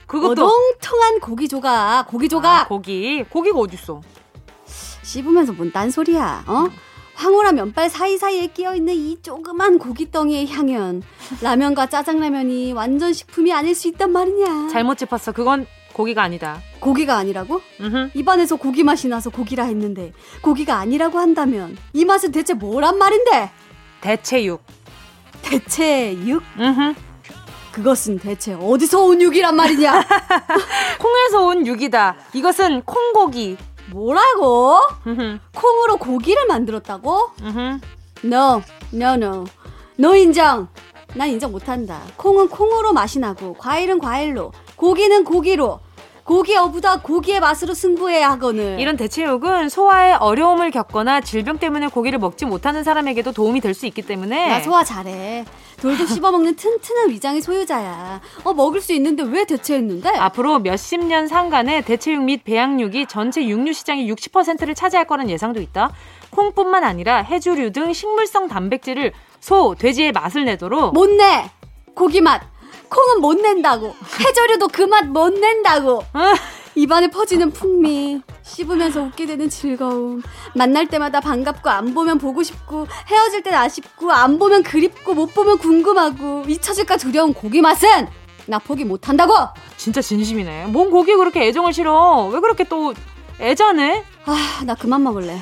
[0.05, 2.61] 그것도 어동통한 고기 조각, 고기 조각.
[2.61, 4.01] 아, 고기, 고기가 어딨어?
[5.03, 6.43] 씹으면서 뭔 딴 소리야?
[6.47, 6.67] 어?
[7.19, 11.03] 황홀한 면발 사이사이에 끼어있는 이 조그만 고깃덩이의 향연.
[11.41, 14.69] 라면과 짜장라면이 완전 식품이 아닐 수 있단 말이냐.
[14.69, 15.33] 잘못 짚었어.
[15.33, 16.61] 그건 고기가 아니다.
[16.79, 17.61] 고기가 아니라고?
[17.81, 18.11] 으흠.
[18.13, 23.51] 입안에서 고기 맛이 나서 고기라 했는데 고기가 아니라고 한다면 이 맛은 대체 뭐란 말인데?
[23.99, 24.63] 대체육.
[25.41, 26.41] 대체육?
[26.57, 26.95] 으흠.
[27.73, 29.91] 그것은 대체 어디서 온 육이란 말이냐?
[30.99, 32.15] 콩에서 온 육이다.
[32.31, 33.57] 이것은 콩고기.
[33.91, 34.79] 뭐라고?
[35.55, 37.31] 콩으로 고기를 만들었다고?
[38.23, 38.61] no,
[38.93, 39.45] no, no.
[39.97, 40.67] no 인정.
[41.15, 42.01] 난 인정 못한다.
[42.17, 45.79] 콩은 콩으로 맛이 나고, 과일은 과일로, 고기는 고기로,
[46.29, 48.79] 고기 어부다 고기의 맛으로 승부해야 하거늘.
[48.79, 54.03] 이런 대체육은 소화에 어려움을 겪거나 질병 때문에 고기를 먹지 못하는 사람에게도 도움이 될 수 있기
[54.03, 54.47] 때문에.
[54.47, 55.43] 나 소화 잘해.
[55.81, 58.21] 돌도 씹어먹는 튼튼한 위장의 소유자야.
[58.43, 60.09] 어, 먹을 수 있는데 왜 대체했는데?
[60.09, 65.91] 앞으로 몇십 년 상간에 대체육 및 배양육이 전체 육류 시장의 60%를 차지할 거란 예상도 있다.
[66.29, 71.49] 콩뿐만 아니라 해조류 등 식물성 단백질을 소, 돼지의 맛을 내도록 못 내!
[71.95, 72.43] 고기 맛!
[72.89, 73.95] 콩은 못 낸다고!
[74.19, 76.03] 해조류도 그 맛 못 낸다고!
[76.75, 80.21] 입안에 퍼지는 풍미, 씹으면서 웃게 되는 즐거움,
[80.55, 85.57] 만날 때마다 반갑고 안 보면 보고 싶고, 헤어질 땐 아쉽고, 안 보면 그립고, 못 보면
[85.57, 88.07] 궁금하고, 잊혀질까 두려운 고기 맛은
[88.45, 89.33] 나 포기 못 한다고!
[89.77, 90.67] 진짜 진심이네.
[90.67, 92.27] 뭔 고기 그렇게 애정을 실어?
[92.27, 92.93] 왜 그렇게 또
[93.41, 94.03] 애자네?
[94.25, 95.37] 아, 나 그만 먹을래.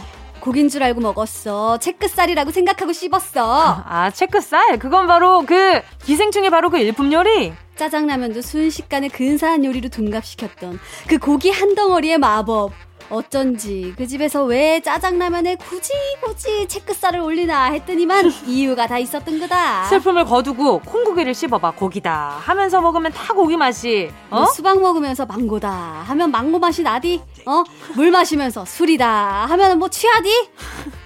[0.47, 1.77] 고긴 줄 알고 먹었어.
[1.77, 3.83] 체크살이라고 생각하고 씹었어.
[3.85, 4.79] 아, 체크살?
[4.79, 7.51] 그건 바로 그 기생충의 바로 그 일품 요리?
[7.75, 10.79] 짜장라면도 순식간에 근사한 요리로 둔갑시켰던
[11.09, 12.71] 그 고기 한 덩어리의 마법.
[13.09, 19.85] 어쩐지 그 집에서 왜 짜장라면에 굳이 굳이 체크살을 올리나 했더니만 이유가 다 있었던 거다.
[19.85, 24.35] 슬픔을 거두고 콩고기를 씹어봐 고기다 하면서 먹으면 다 고기 맛이 어?
[24.39, 27.63] 뭐 수박 먹으면서 망고다 하면 망고 맛이 나디 어?
[27.95, 30.49] 물 마시면서 술이다 하면 뭐 취하디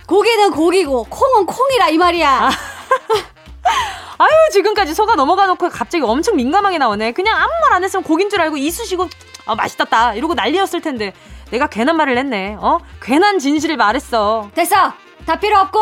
[0.07, 2.29] 고기는 고기고 콩은 콩이라 이 말이야.
[2.29, 2.49] 아.
[4.17, 7.11] 아유 지금까지 속아 넘어가 놓고 갑자기 엄청 민감하게 나오네.
[7.13, 9.07] 그냥 아무 말 안 했으면 고긴 줄 알고 이쑤시고
[9.45, 11.13] 아 맛있었다 이러고 난리였을 텐데
[11.51, 12.57] 내가 괜한 말을 했네.
[12.59, 12.79] 어?
[13.01, 14.49] 괜한 진실을 말했어.
[14.55, 14.93] 됐어.
[15.25, 15.79] 다 필요 없고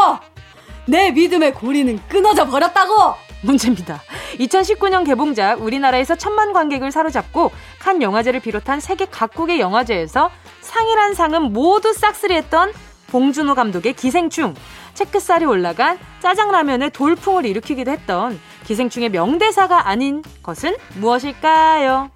[0.87, 3.15] 내 믿음의 고리는 끊어져 버렸다고.
[3.41, 4.01] 문제입니다.
[4.39, 10.29] 2019년 개봉작 우리나라에서 천만 관객을 사로잡고 칸 영화제를 비롯한 세계 각국의 영화제에서
[10.59, 12.73] 상이란 상은 모두 싹쓸이했던
[13.07, 14.55] 봉준호 감독의 기생충.
[14.93, 22.11] 체크살이 올라간 짜장라면의 돌풍을 일으키기도 했던 기생충의 명대사가 아닌 것은 무엇일까요?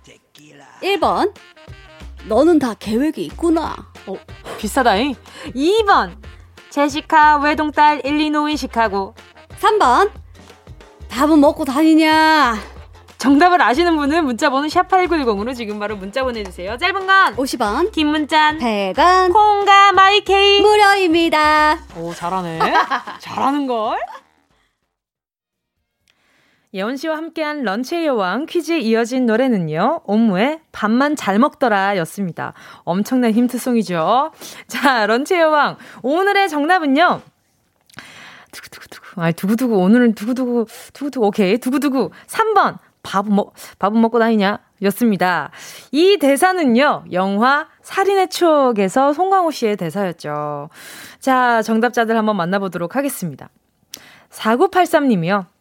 [0.81, 1.31] 1번
[2.27, 3.75] 너는 다 계획이 있구나.
[4.07, 4.15] 어,
[4.57, 5.15] 비싸다잉.
[5.55, 6.15] 2번.
[6.69, 9.13] 제시카 외동딸 일리노이 시카고.
[9.59, 10.09] 3번.
[11.09, 12.55] 밥은 먹고 다니냐?
[13.17, 16.77] 정답을 아시는 분은 문자번호 샵8910으로 지금 바로 문자 보내주세요.
[16.77, 21.77] 짧은 건 50원, 긴 문자는 100원, 콩과 마이케이 무료입니다.
[21.95, 22.59] 오, 잘하네.
[23.19, 23.97] 잘하는걸?
[26.73, 30.01] 예원 씨와 함께한 런치의 여왕 퀴즈에 이어진 노래는요.
[30.05, 32.53] 옴무의 밥만 잘 먹더라 였습니다.
[32.83, 34.31] 엄청난 힌트송이죠.
[34.67, 35.77] 자, 런치의 여왕.
[36.01, 37.21] 오늘의 정답은요.
[38.51, 39.21] 두구두구두구.
[39.21, 39.77] 아, 두구두구.
[39.77, 41.27] 오늘은 두구두구, 두구두구.
[41.27, 41.57] 오케이.
[41.59, 42.09] 두구두구.
[42.27, 42.79] 3번.
[43.03, 44.59] 밥은 먹, 밥은 먹고 다니냐?
[44.83, 45.51] 였습니다.
[45.91, 50.69] 이 대사는요, 영화 살인의 추억에서 송강호 씨의 대사였죠.
[51.19, 53.49] 자, 정답자들 한번 만나보도록 하겠습니다.
[54.31, 55.52] 4983님이요.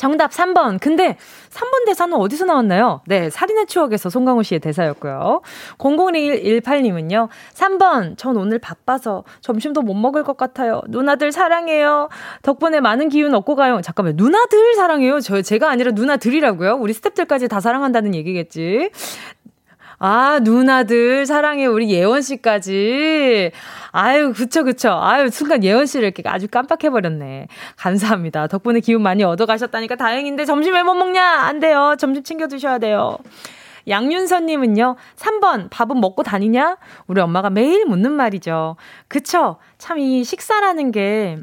[0.00, 0.80] 정답 3번.
[0.80, 1.18] 근데
[1.50, 3.02] 3번 대사는 어디서 나왔나요?
[3.06, 5.42] 네, 살인의 추억에서 송강호 씨의 대사였고요.
[5.76, 7.28] 0018님은요.
[7.52, 8.16] 3번.
[8.16, 10.80] 전 오늘 바빠서 점심도 못 먹을 것 같아요.
[10.88, 12.08] 누나들 사랑해요.
[12.40, 13.82] 덕분에 많은 기운 얻고 가요.
[13.82, 14.14] 잠깐만.
[14.16, 15.20] 누나들 사랑해요.
[15.20, 16.76] 저 제가 아니라 누나들이라고요?
[16.76, 18.90] 우리 스탭들까지 다 사랑한다는 얘기겠지.
[20.02, 23.50] 아, 누나들 사랑해 우리 예원 씨까지.
[23.92, 24.92] 아유, 그쵸, 그쵸.
[24.98, 27.48] 아유, 순간 예원 씨를 이렇게 아주 깜빡해버렸네.
[27.76, 28.46] 감사합니다.
[28.46, 31.22] 덕분에 기운 많이 얻어가셨다니까 다행인데 점심 왜 못 먹냐?
[31.22, 31.96] 안 돼요.
[31.98, 33.18] 점심 챙겨 드셔야 돼요.
[33.88, 36.76] 양윤서님은요, 3번, 밥은 먹고 다니냐?
[37.06, 38.76] 우리 엄마가 매일 묻는 말이죠.
[39.08, 39.56] 그쵸?
[39.78, 41.38] 참 이 식사라는 게,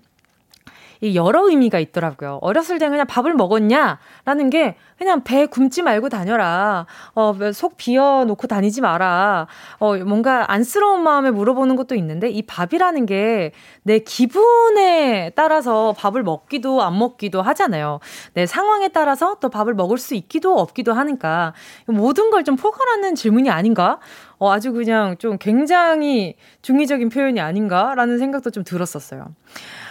[1.01, 2.39] 이 여러 의미가 있더라고요.
[2.41, 3.99] 어렸을 때 그냥 밥을 먹었냐?
[4.25, 6.85] 라는 게 그냥 배 굶지 말고 다녀라.
[7.13, 9.47] 어, 속 비워 놓고 다니지 마라.
[9.79, 13.51] 어, 뭔가 안쓰러운 마음에 물어보는 것도 있는데 이 밥이라는 게
[13.83, 17.99] 내 기분에 따라서 밥을 먹기도 안 먹기도 하잖아요.
[18.33, 21.53] 내 상황에 따라서 또 밥을 먹을 수 있기도 없기도 하니까
[21.87, 23.99] 모든 걸 좀 포괄하는 질문이 아닌가?
[24.39, 29.33] 어, 아주 그냥 좀 굉장히 중의적인 표현이 아닌가라는 생각도 좀 들었었어요.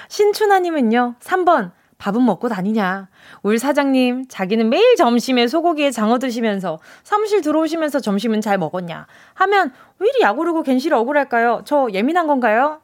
[0.09, 3.09] 신춘하님은요, 3번, 밥은 먹고 다니냐.
[3.43, 9.07] 울 사장님, 자기는 매일 점심에 소고기에 장어 드시면서 사무실 들어오시면서 점심은 잘 먹었냐.
[9.35, 11.63] 하면 왜 이리 약오르고 괜시리 억울할까요?
[11.65, 12.81] 저 예민한 건가요?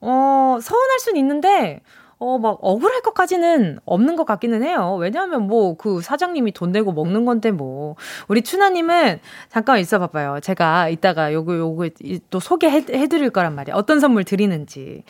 [0.00, 1.82] 어, 서운할 순 있는데,
[2.24, 4.96] 어, 막 억울할 것까지는 없는 것 같기는 해요.
[4.98, 7.96] 왜냐하면 뭐 그 사장님이 돈 내고 먹는 건데 뭐.
[8.28, 10.40] 우리 추나님은 잠깐 있어 봐봐요.
[10.40, 11.90] 제가 이따가 요거, 요거
[12.30, 13.74] 또 소개해 드릴 거란 말이야.
[13.74, 15.02] 어떤 선물 드리는지.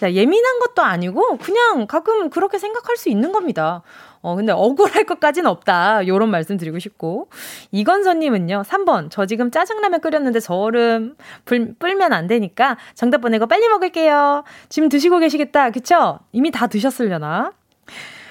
[0.00, 3.82] 자, 예민한 것도 아니고 그냥 가끔 그렇게 생각할 수 있는 겁니다.
[4.24, 6.06] 어, 근데 억울할 것까지는 없다.
[6.06, 7.28] 요런 말씀 드리고 싶고.
[7.72, 9.08] 이건서님은요, 3번.
[9.10, 14.44] 저 지금 짜장라면 끓였는데 저얼음 불, 불면 안 되니까 정답 보내고 빨리 먹을게요.
[14.70, 15.70] 지금 드시고 계시겠다.
[15.70, 16.20] 그쵸?
[16.32, 17.52] 이미 다 드셨으려나?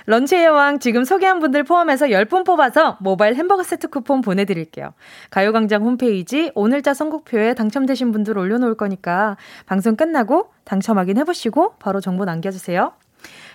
[0.08, 4.94] 런치의 여왕 지금 소개한 분들 포함해서 10분 뽑아서 모바일 햄버거 세트 쿠폰 보내드릴게요.
[5.30, 12.94] 가요광장 홈페이지 오늘자 선곡표에 당첨되신 분들 올려놓을 거니까 방송 끝나고 당첨 확인해보시고 바로 정보 남겨주세요.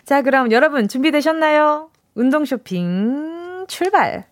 [0.05, 1.91] 자, 그럼 여러분 준비되셨나요?
[2.19, 4.27] 운동 쇼핑 출발!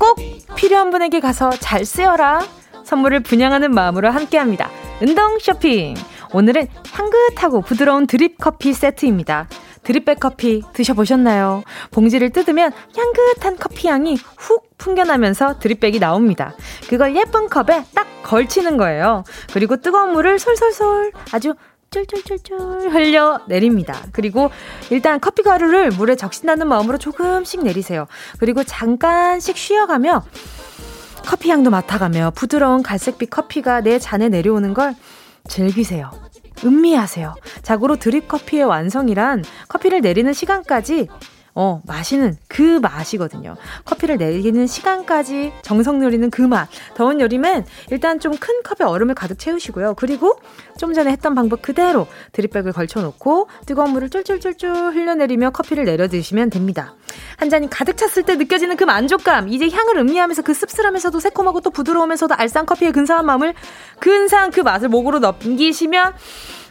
[0.00, 0.16] 꼭
[0.56, 2.40] 필요한 분에게 가서 잘 쓰여라.
[2.82, 4.68] 선물을 분양하는 마음으로 함께 합니다.
[5.00, 5.94] 운동 쇼핑.
[6.32, 9.46] 오늘은 향긋하고 부드러운 드립 커피 세트입니다.
[9.84, 11.62] 드립백 커피 드셔보셨나요?
[11.90, 16.54] 봉지를 뜯으면 향긋한 커피 향이 훅 풍겨나면서 드립백이 나옵니다.
[16.88, 19.24] 그걸 예쁜 컵에 딱 걸치는 거예요.
[19.52, 21.54] 그리고 뜨거운 물을 솔솔솔 아주
[21.90, 23.94] 쫄쫄쫄쫄 흘려 내립니다.
[24.12, 24.50] 그리고
[24.90, 28.06] 일단 커피 가루를 물에 적신다는 마음으로 조금씩 내리세요.
[28.38, 30.24] 그리고 잠깐씩 쉬어가며
[31.24, 34.94] 커피 향도 맡아가며 부드러운 갈색빛 커피가 내 잔에 내려오는 걸
[35.48, 36.10] 즐기세요.
[36.64, 37.34] 음미하세요.
[37.62, 41.08] 자고로 드립 커피의 완성이란 커피를 내리는 시간까지
[41.54, 43.56] 어, 마시는 그 맛이거든요.
[43.84, 46.68] 커피를 내리는 시간까지 정성 누리는 그 맛.
[46.94, 49.94] 더운 여름엔 일단 좀 큰 컵에 얼음을 가득 채우시고요.
[49.94, 50.36] 그리고
[50.76, 56.94] 좀 전에 했던 방법 그대로 드립백을 걸쳐놓고 뜨거운 물을 쫄쫄쫄쫄 흘려내리며 커피를 내려 드시면 됩니다.
[57.36, 61.70] 한 잔이 가득 찼을 때 느껴지는 그 만족감, 이제 향을 음미하면서 그 씁쓸하면서도 새콤하고 또
[61.70, 63.54] 부드러우면서도 알싸한 커피의 근사한 마음을
[64.00, 66.12] 근사한 그 맛을 목으로 넘기시면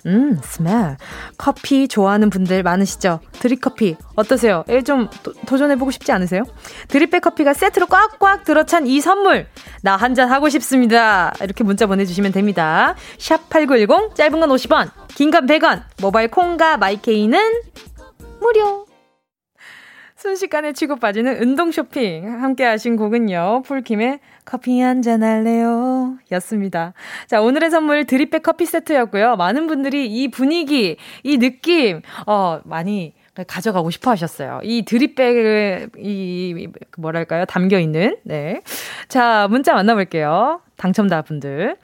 [0.05, 0.97] 음, smell.
[1.37, 3.19] 커피 좋아하는 분들 많으시죠?
[3.39, 4.63] 드립커피 어떠세요?
[4.85, 6.43] 좀 도, 전해보고 싶지 않으세요?
[6.89, 9.47] 드립백 커피가 세트로 꽉꽉 들어찬 이 선물
[9.81, 11.33] 나 한 잔 하고 싶습니다.
[11.41, 12.95] 이렇게 문자 보내주시면 됩니다.
[13.17, 17.39] 샵 8910 짧은 건 50원 긴 건 100원 모바일 콩과 마이케이는
[18.41, 18.85] 무료
[20.23, 23.63] 순식간에 치고 빠지는 운동 쇼핑 함께 하신 곡은요.
[23.65, 26.17] 폴킴의 커피 한잔 할래요?
[26.31, 26.93] 였습니다.
[27.27, 29.36] 자, 오늘의 선물 드립백 커피 세트였고요.
[29.36, 33.13] 많은 분들이 이 분위기, 이 느낌, 어, 많이
[33.45, 34.62] 가져가고 싶어 하셨어요.
[34.63, 37.43] 이 드립백을, 이, 뭐랄까요?
[37.43, 38.62] 담겨 있는, 네.
[39.09, 40.62] 자, 문자 만나볼게요.
[40.77, 41.75] 당첨자 분들.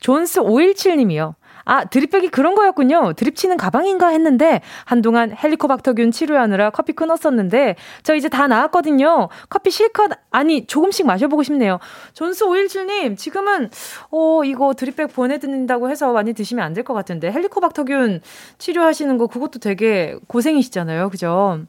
[0.00, 1.34] 존스 517님이요.
[1.70, 3.12] 아, 드립백이 그런 거였군요.
[3.12, 9.28] 드립 치는 가방인가 했는데 한동안 헬리코박터균 치료하느라 커피 끊었었는데 저 이제 다 나았거든요.
[9.48, 11.78] 커피 실컷 아니 조금씩 마셔보고 싶네요.
[12.14, 13.70] 존스 517님 지금은
[14.10, 18.20] 어 이거 드립백 보내드린다고 해서 많이 드시면 안 될 것 같은데 헬리코박터균
[18.58, 21.08] 치료하시는 거 그것도 되게 고생이시잖아요.
[21.10, 21.60] 그죠?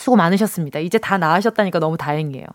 [0.00, 0.78] 수고 많으셨습니다.
[0.78, 2.46] 이제 다 나으셨다니까 너무 다행이에요.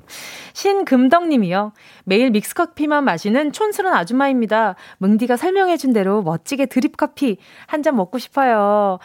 [0.54, 1.74] 신금덕님이요.
[2.06, 4.76] 매일 믹스커피만 마시는 촌스런 아줌마입니다.
[4.98, 8.98] 뭉디가 설명해준 대로 멋지게 드립커피 한 잔 먹고 싶어요.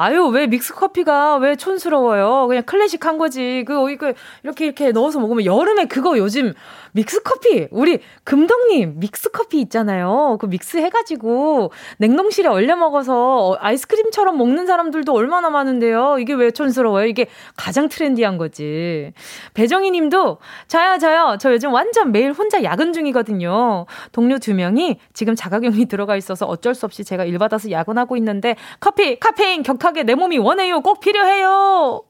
[0.00, 2.46] 아유, 왜 믹스 커피가 왜 촌스러워요?
[2.46, 3.64] 그냥 클래식한 거지.
[3.66, 4.12] 그, 이거,
[4.44, 6.54] 이렇게, 이렇게 넣어서 먹으면 여름에 그거 요즘
[6.92, 7.66] 믹스 커피.
[7.72, 10.38] 우리 금덕님 믹스 커피 있잖아요.
[10.40, 16.18] 그 믹스 해가지고 냉동실에 얼려 먹어서 아이스크림처럼 먹는 사람들도 얼마나 많은데요.
[16.20, 17.06] 이게 왜 촌스러워요?
[17.06, 19.12] 이게 가장 트렌디한 거지.
[19.54, 21.38] 배정희 님도 저요, 저요.
[21.40, 23.86] 저 요즘 완전 매일 혼자 야근 중이거든요.
[24.12, 28.54] 동료 두 명이 지금 자가격리 들어가 있어서 어쩔 수 없이 제가 일 받아서 야근하고 있는데
[28.78, 30.80] 커피, 카페인 격하 급하게 내 몸이 원해요.
[30.80, 32.02] 꼭 필요해요.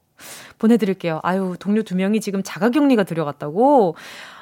[0.58, 1.20] 보내드릴게요.
[1.22, 3.94] 아유, 동료 두 명이 지금 자가격리가 들어갔다고?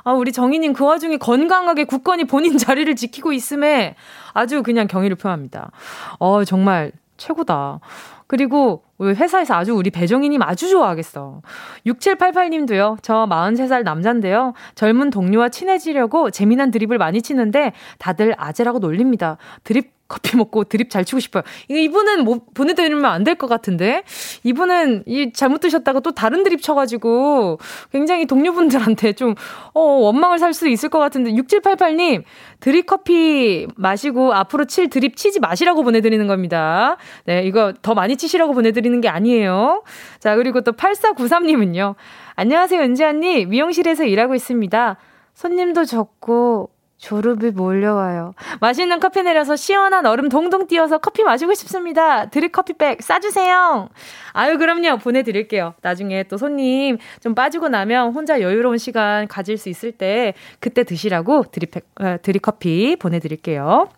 [0.04, 3.96] 아, 우리 정희님 그 와중에 건강하게 굳건히 본인 자리를 지키고 있음에
[4.32, 5.70] 아주 그냥 경의를 표합니다.
[6.18, 7.80] 어, 정말 최고다.
[8.26, 11.42] 그리고 회사에서 아주 우리 배정희님 아주 좋아하겠어.
[11.86, 12.98] 6788님도요.
[13.02, 14.54] 저 43살 남잔데요.
[14.74, 19.36] 젊은 동료와 친해지려고 재미난 드립을 많이 치는데 다들 아재라고 놀립니다.
[19.62, 21.42] 드립 커피 먹고 드립 잘 치고 싶어요.
[21.68, 24.02] 이분은 뭐 보내드리면 안 될 것 같은데
[24.44, 27.58] 이분은 이 잘못 드셨다가 또 다른 드립 쳐가지고
[27.92, 29.34] 굉장히 동료분들한테 좀
[29.74, 32.22] 어, 원망을 살수 있을 것 같은데 6788님
[32.60, 36.96] 드립 커피 마시고 앞으로 칠 드립 치지 마시라고 보내드리는 겁니다.
[37.24, 39.82] 네 이거 더 많이 치시라고 보내드리는 게 아니에요.
[40.20, 41.94] 자 그리고 또 8493님은요.
[42.36, 44.96] 안녕하세요 은지 언니 미용실에서 일하고 있습니다.
[45.34, 48.34] 손님도 적고 졸업이 몰려와요.
[48.60, 52.26] 맛있는 커피 내려서 시원한 얼음 동동 띄어서 커피 마시고 싶습니다.
[52.26, 53.88] 드립 커피백 싸주세요.
[54.32, 54.98] 아유, 그럼요.
[54.98, 55.74] 보내드릴게요.
[55.82, 61.44] 나중에 또 손님 좀 빠지고 나면 혼자 여유로운 시간 가질 수 있을 때 그때 드시라고
[61.52, 63.88] 드립백, 어, 드립 커피 보내드릴게요.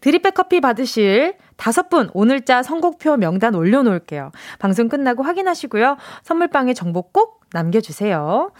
[0.00, 4.30] 드립백 커피 받으실 다섯 분 오늘자 선곡표 명단 올려놓을게요.
[4.58, 5.96] 방송 끝나고 확인하시고요.
[6.22, 8.52] 선물방에 정보 꼭 남겨주세요.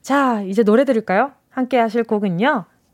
[0.00, 1.32] 자, 이제 노래 들을까요?
[1.50, 2.64] 함께 하실 곡은요.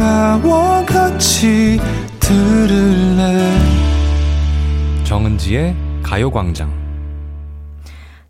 [0.00, 1.78] 나와 같이
[2.20, 3.52] 들을래
[5.04, 6.72] 정은지의 가요광장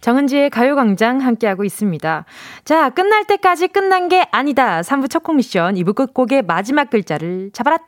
[0.01, 2.25] 정은지의 가요광장 함께하고 있습니다.
[2.65, 4.81] 자, 끝날 때까지 끝난 게 아니다.
[4.81, 7.79] 3부 첫곡 미션, 2부 끝곡의 마지막 글자를 잡아라.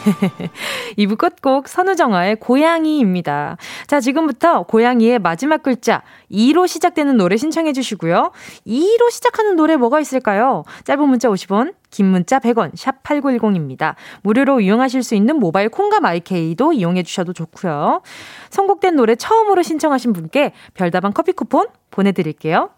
[0.98, 3.56] 2부 끝곡 선우정아의 고양이입니다.
[3.86, 8.30] 자, 지금부터 고양이의 마지막 글자 2로 시작되는 노래 신청해 주시고요.
[8.66, 10.64] 2로 시작하는 노래 뭐가 있을까요?
[10.84, 13.94] 짧은 문자 50원, 긴 문자 100원, 샵 8910입니다.
[14.22, 18.02] 무료로 이용하실 수 있는 모바일 콩과 마이케이도 이용해 주셔도 좋고요.
[18.50, 22.70] 선곡된 노래 처음으로 신청하신 분께 별다방 커피 쿠폰 보내드릴게요.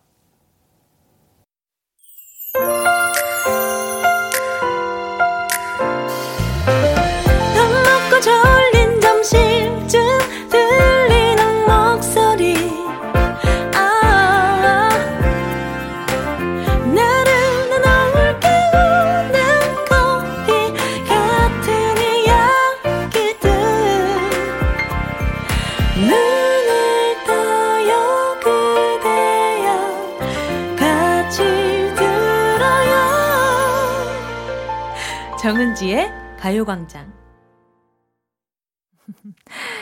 [35.72, 37.12] 정은지의 가요광장.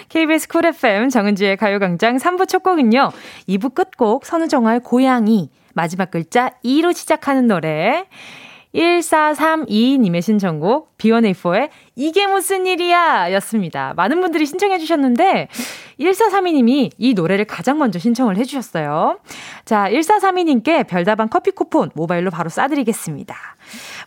[0.08, 3.10] KBS 쿨 FM 정은지의 가요광장 3부 첫 곡은요.
[3.48, 8.06] 2부 끝곡 선우정아의 고양이 마지막 글자 2로 시작하는 노래
[8.74, 13.92] 1432님의 신청곡 B1A4의 이게 무슨 일이야 였습니다.
[13.96, 15.48] 많은 분들이 신청해 주셨는데
[15.98, 19.18] 1432님이 이 노래를 가장 먼저 신청을 해 주셨어요.
[19.64, 23.34] 자, 1432님께 별다방 커피 쿠폰 모바일로 바로 쏴드리겠습니다.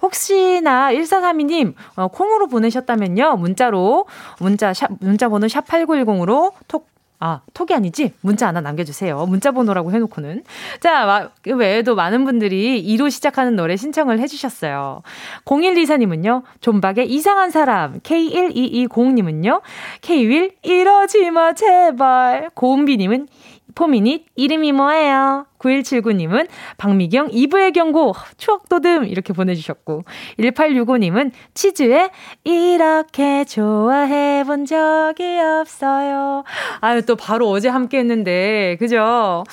[0.04, 3.38] 혹시나 1432님 어, 콩으로 보내셨다면요.
[3.38, 4.06] 문자로
[4.40, 6.94] 문자 샵 문자 번호 샵 8910으로 톡
[7.26, 8.12] 아, 톡이 아니지?
[8.20, 9.26] 문자 하나 남겨주세요.
[9.28, 10.44] 문자 번호라고 해놓고는.
[10.82, 15.04] 자, 그 외에도 많은 분들이 2로 시작하는 노래 신청을 해주셨어요.
[15.46, 18.02] 0124님은요, 존박의 이상한 사람.
[18.02, 19.62] K1220님은요,
[20.02, 22.50] K1 이러지 마, 제발.
[22.56, 23.30] 고은비님은
[23.76, 25.46] 포미닛 이름이 뭐예요?
[25.60, 30.04] 9179님은 박미경 2부의 경고 추억 도듬 이렇게 보내주셨고
[30.40, 32.10] 1865님은 치즈에
[32.44, 36.44] 이렇게 좋아해 본 적이 없어요.
[36.82, 39.44] 아유 또 바로 어제 함께 했는데 그죠?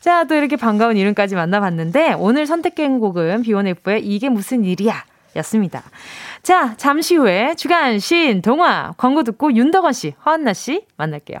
[0.00, 5.04] 자 또 이렇게 반가운 이름까지 만나봤는데 오늘 선택된 곡은 B1F의 이게 무슨 일이야
[5.36, 5.82] 였습니다.
[6.42, 11.40] 자 잠시 후에 주간 신 동화 광고 듣고 윤덕원 씨, 허한나 씨 만날게요.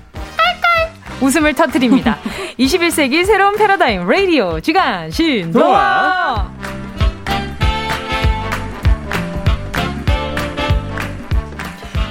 [1.21, 2.17] 웃음을 터뜨립니다.
[2.59, 6.60] 21세기 새로운 패러다임 라디오 주간 신동아.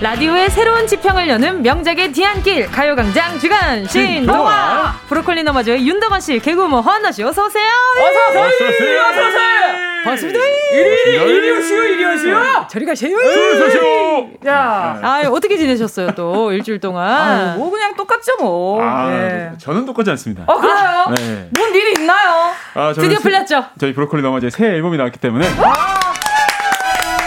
[0.01, 7.13] 라디오의 새로운 지평을 여는 명작의 뒤안길 가요광장 주간 신동아 브로콜리 너마저의 윤덕원 씨 개그우먼 허한나
[7.13, 7.65] 씨 어서 오세요.
[7.99, 9.01] 어서 오세요.
[9.03, 9.61] 어서 오세요.
[10.05, 10.39] 반갑습니다.
[10.73, 12.39] 이리 이리 이리 오시오 이리 오시오.
[12.71, 13.15] 저리 가세요.
[13.15, 14.27] 어서 오세요.
[14.43, 17.07] 자, 아 어떻게 지내셨어요 또 일주일 동안?
[17.07, 18.83] 아유, 뭐 그냥 똑같죠 뭐.
[18.83, 19.51] 아, 네.
[19.59, 20.45] 저는 똑같지 않습니다.
[20.47, 21.13] 어 그래요?
[21.15, 21.51] 네.
[21.59, 22.53] 뭔 일이 있나요?
[22.73, 23.67] 아, 드디어 새- 풀렸죠?
[23.79, 25.47] 저희 브로콜리 너마저 새 앨범이 나왔기 때문에.
[25.59, 26.01] 아!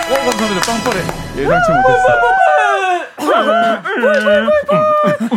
[0.10, 0.62] 오, 감사합니다.
[0.72, 0.98] 빵빠레.
[1.44, 2.33] 예상치 못했어요.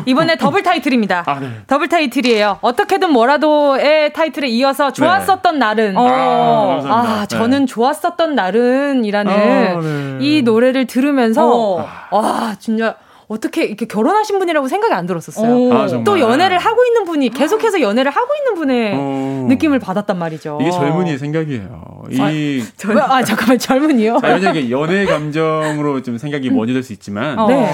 [0.07, 1.25] 이번에 더블 타이틀입니다.
[1.27, 1.49] 아, 네.
[1.67, 2.59] 더블 타이틀이에요.
[2.61, 5.97] 어떻게든 뭐라도의 타이틀에 이어서 좋았었던 날은.
[5.97, 6.07] 어.
[6.07, 6.93] 아.
[6.93, 7.37] 아, 네.
[7.37, 10.19] 저는 좋았었던 날은이라는 아, 네.
[10.21, 11.89] 이 노래를 들으면서 어.
[12.11, 12.95] 와 진짜
[13.29, 15.53] 어떻게 이렇게 결혼하신 분이라고 생각이 안 들었었어요.
[15.53, 15.73] 오.
[15.73, 15.87] 아.
[16.05, 19.47] 또 연애를 하고 있는 분이 계속해서 연애를 하고 있는 분의 어.
[19.49, 20.59] 느낌을 받았단 말이죠.
[20.61, 22.03] 이게 젊은이의 생각이에요.
[22.11, 22.95] 이 왜?
[23.03, 24.21] 아 잠깐만 젊은이요?
[24.23, 27.49] 아, 왜냐면 연애 감정으로 좀 생각이 먼저 될 수 있지만 어.
[27.49, 27.69] 네.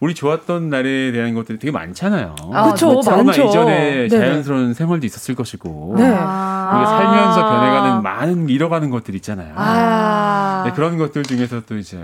[0.00, 2.34] 우리 좋았던 날에 대한 것들이 되게 많잖아요.
[2.52, 3.10] 아, 그쵸, 그쵸.
[3.10, 3.44] 코로나 많죠.
[3.46, 4.08] 이전에 네.
[4.08, 6.04] 자연스러운 생활도 있었을 것이고 네.
[6.16, 6.72] 아.
[6.74, 9.52] 우리가 살면서 변해가는 많은 잃어가는 것들 있잖아요.
[9.56, 10.62] 아.
[10.66, 11.98] 네, 그런 것들 중에서 또 이제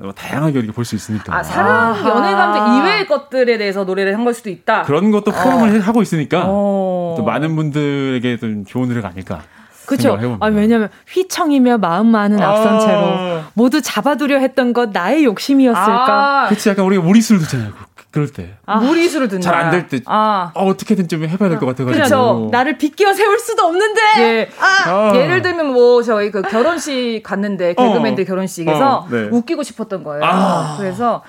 [0.00, 1.96] 뭐 다양하게 우리가 볼 수 있으니까 아 사랑.
[2.06, 4.82] 연애 감정 이외의 것들에 대해서 노래를 한 걸 수도 있다.
[4.82, 7.14] 그런 것도 포함을 해- 하고 있으니까 어.
[7.18, 9.42] 또 많은 분들에게 좀 좋은 노래가 아닐까.
[9.88, 10.36] 그렇죠.
[10.40, 12.78] 아, 왜냐면 휘청이며 마음 많은 앞선 아.
[12.78, 16.44] 채로 모두 잡아두려 했던 것 나의 욕심이었을까?
[16.44, 17.72] 아, 그치 약간 우리가 무리수를 두잖아요.
[18.18, 18.54] 그- 그럴 때.
[18.66, 19.50] 무리수를 든다.
[19.50, 20.00] 잘 안 될 때.
[20.06, 20.50] 아.
[20.54, 22.02] 어, 어떻게든 좀 해봐야 될 것 같아가지고.
[22.02, 22.48] 그쵸.
[22.50, 24.00] 나를 비끼어 세울 수도 없는데.
[24.18, 24.50] 예.
[24.60, 25.12] 아.
[25.14, 29.28] 예를 들면 뭐 저희 그 결혼식 갔는데 개그맨들 결혼식에서 어, 네.
[29.30, 30.24] 웃기고 싶었던 거예요.
[30.24, 30.74] 아.
[30.78, 31.22] 그래서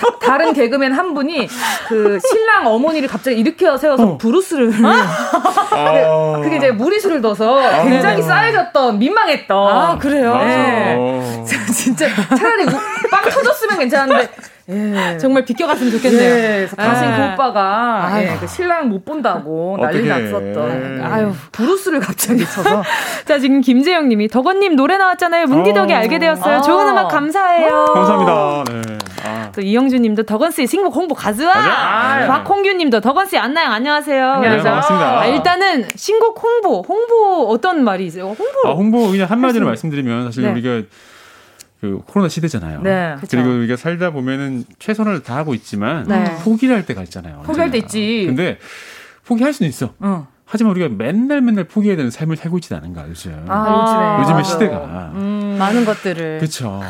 [0.00, 1.48] 그 다, 른 개그맨 한 분이
[1.88, 4.18] 그 신랑 어머니를 갑자기 일으켜 세워서 어.
[4.18, 6.40] 브루스를 아.
[6.42, 10.36] 그게 이제 무리수를 넣어서 굉장히 쌓여졌던 민망했던 아, 그래요?
[10.38, 10.94] 네.
[10.98, 11.44] 어.
[11.74, 12.06] 진짜
[12.36, 14.28] 차라리 우- 빵 터졌으면 괜찮은데
[14.70, 15.18] 예.
[15.18, 16.30] 정말 비껴갔으면 좋겠네요.
[16.30, 17.16] 예, 그래서 다시 아.
[17.28, 18.26] 그 오빠가 아유.
[18.28, 20.08] 예, 그 신랑 못 본다고 난리.
[20.08, 21.04] 났었던 예.
[21.04, 22.82] 아유 브루스를 갑자기 쳐서
[23.26, 25.46] 자, 지금 김재영 님이 덕원님 노래 나왔잖아요.
[25.46, 25.96] 문디덕이 어.
[25.96, 26.56] 알게 되었어요.
[26.56, 26.62] 아.
[26.62, 27.84] 좋은 음악 감사해요.
[27.92, 28.64] 감사합니다.
[28.88, 28.98] 네.
[29.26, 29.50] 아.
[29.54, 32.26] 또 이영주 님도 덕원스의 신곡 홍보 가즈와 가자.
[32.26, 34.26] 박홍규 님도 덕원스의 안나영 안녕하세요.
[34.32, 34.62] 안녕하세요.
[34.62, 35.20] 네, 반갑습니다.
[35.20, 38.34] 아, 일단은 신곡 홍보, 홍보 어떤 말이 있어요?
[38.38, 38.68] 홍보.
[38.68, 40.50] 아, 홍보 그냥 한마디로 말씀드리면 사실 네.
[40.52, 40.86] 우리가
[41.84, 42.80] 그 코로나 시대잖아요.
[42.80, 43.16] 네.
[43.28, 46.38] 그리고 우리가 살다 보면은 최선을 다하고 있지만 네.
[46.42, 47.42] 포기를 할 때가 있잖아요.
[47.44, 47.84] 포기할 때 언제나.
[47.84, 48.24] 있지.
[48.26, 48.58] 근데
[49.26, 49.92] 포기할 수는 있어.
[50.02, 50.24] 응.
[50.46, 53.44] 하지만 우리가 맨날 맨날 포기해야 되는 삶을 살고 있지는 않은가 요즘.
[53.48, 54.42] 아, 요즘에 요즘의 맞아.
[54.42, 55.12] 시대가.
[55.14, 55.56] 음.
[55.58, 56.38] 많은 것들을.
[56.38, 56.82] 그렇죠.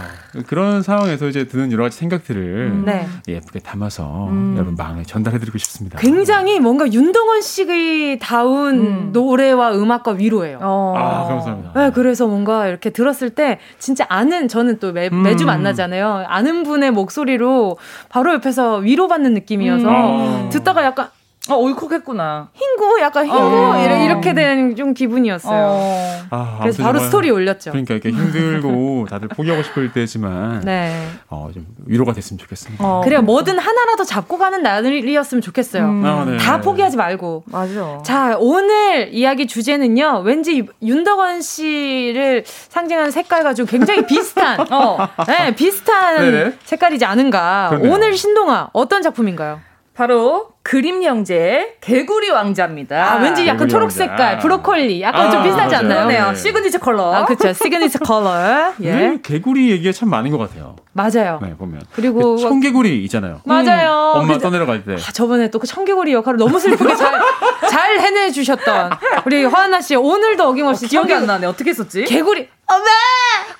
[0.47, 3.07] 그런 상황에서 이제 드는 여러 가지 생각들을 네.
[3.29, 4.55] 예쁘게 담아서 음.
[4.57, 5.99] 여러분 마음에 전달해드리고 싶습니다.
[5.99, 9.11] 굉장히 뭔가 윤동원 씨의 다운 음.
[9.13, 10.59] 노래와 음악과 위로예요.
[10.61, 10.95] 어.
[10.97, 11.73] 아 감사합니다.
[11.75, 15.23] 네, 그래서 뭔가 이렇게 들었을 때 진짜 아는 저는 또 매, 음.
[15.23, 16.25] 매주 만나잖아요.
[16.27, 17.79] 아는 분의 목소리로
[18.09, 20.49] 바로 옆에서 위로받는 느낌이어서 음.
[20.51, 21.09] 듣다가 약간
[21.51, 22.49] 어, 울컥했구나.
[22.55, 23.77] 흰구 약간 흰구 어.
[24.07, 25.63] 이렇게 된 좀 기분이었어요.
[25.67, 26.23] 어.
[26.31, 27.71] 아, 그래서 바로 정말 스토리 올렸죠.
[27.73, 31.07] 그러니까 이렇게 힘들고 다들 포기하고 싶을 때지만 네.
[31.29, 32.83] 어, 좀 위로가 됐으면 좋겠습니다.
[32.85, 33.03] 어.
[33.05, 33.21] 그래요.
[33.23, 35.85] 뭐든 하나라도 잡고 가는 날이었으면 좋겠어요.
[35.85, 36.05] 음.
[36.05, 36.39] 아, 네.
[36.39, 37.45] 다 포기하지 말고.
[37.47, 38.01] 맞아.
[38.05, 46.17] 자, 오늘 이야기 주제는요, 왠지 윤덕원 씨를 상징하는 색깔 가지고 굉장히 비슷한, 어, 네, 비슷한
[46.21, 46.55] 네네.
[46.65, 47.69] 색깔이지 않은가.
[47.71, 47.93] 그러네요.
[47.93, 49.61] 오늘 신동화, 어떤 작품인가요?
[49.95, 52.97] 바로 그림 형제 개구리 왕자입니다.
[53.13, 53.97] 아, 왠지 약간 초록 왕자.
[53.99, 55.79] 색깔, 브로콜리, 약간 아, 좀 비슷하지 맞아요.
[55.85, 56.07] 않나요?
[56.07, 56.29] 그러네요.
[56.31, 56.35] 네.
[56.35, 57.13] 시그니처 컬러.
[57.15, 57.53] 아, 그쵸.
[57.53, 58.73] signature color.
[58.81, 58.91] 예.
[58.93, 60.77] 늘 개구리 얘기가 참 많은 것 같아요.
[60.95, 61.39] 맞아요.
[61.43, 61.83] 네, 보면.
[61.95, 63.43] 그리고 그 청개구리 있잖아요.
[63.45, 64.13] 맞아요.
[64.15, 64.95] 엄마 그- 떠내려갈 때.
[64.95, 67.13] 아, 저번에 또 그 청개구리 역할을 너무 슬프게 잘,
[67.69, 68.93] 잘 해내 주셨던
[69.27, 71.47] 우리 허한나 씨, 오늘도 어김없이 기억이 청개- 안 나네.
[71.47, 72.05] 어떻게 했었지?
[72.05, 72.85] 개구리 엄마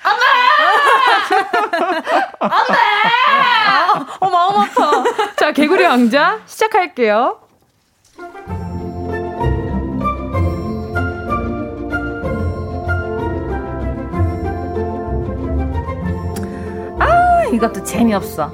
[0.03, 0.23] 엄마
[2.39, 2.55] 엄마
[3.69, 5.03] 아, 어 마음 아파
[5.35, 7.39] 자 개구리 왕자 시작할 게요
[17.53, 18.51] 이것도 재미없어.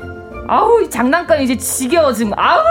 [0.48, 2.34] 아우, 이 장난감 이제 지겨워, 지금.
[2.38, 2.64] 아우!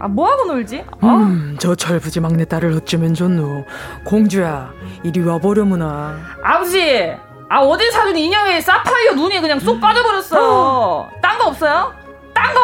[0.00, 0.84] 아, 뭐하고 놀지?
[1.00, 3.64] 아, 음, 저 철부지 막내딸을 어쩌면 좋노
[4.04, 4.70] 공주야
[5.02, 7.16] 이리 와보려무나 아버지!
[7.48, 11.08] 아, 어디 사준 인형에 사파이어 눈이 그냥 쏙 빠져버렸어.
[11.22, 11.92] 딴 거 없어요?
[12.34, 12.60] 딴 거!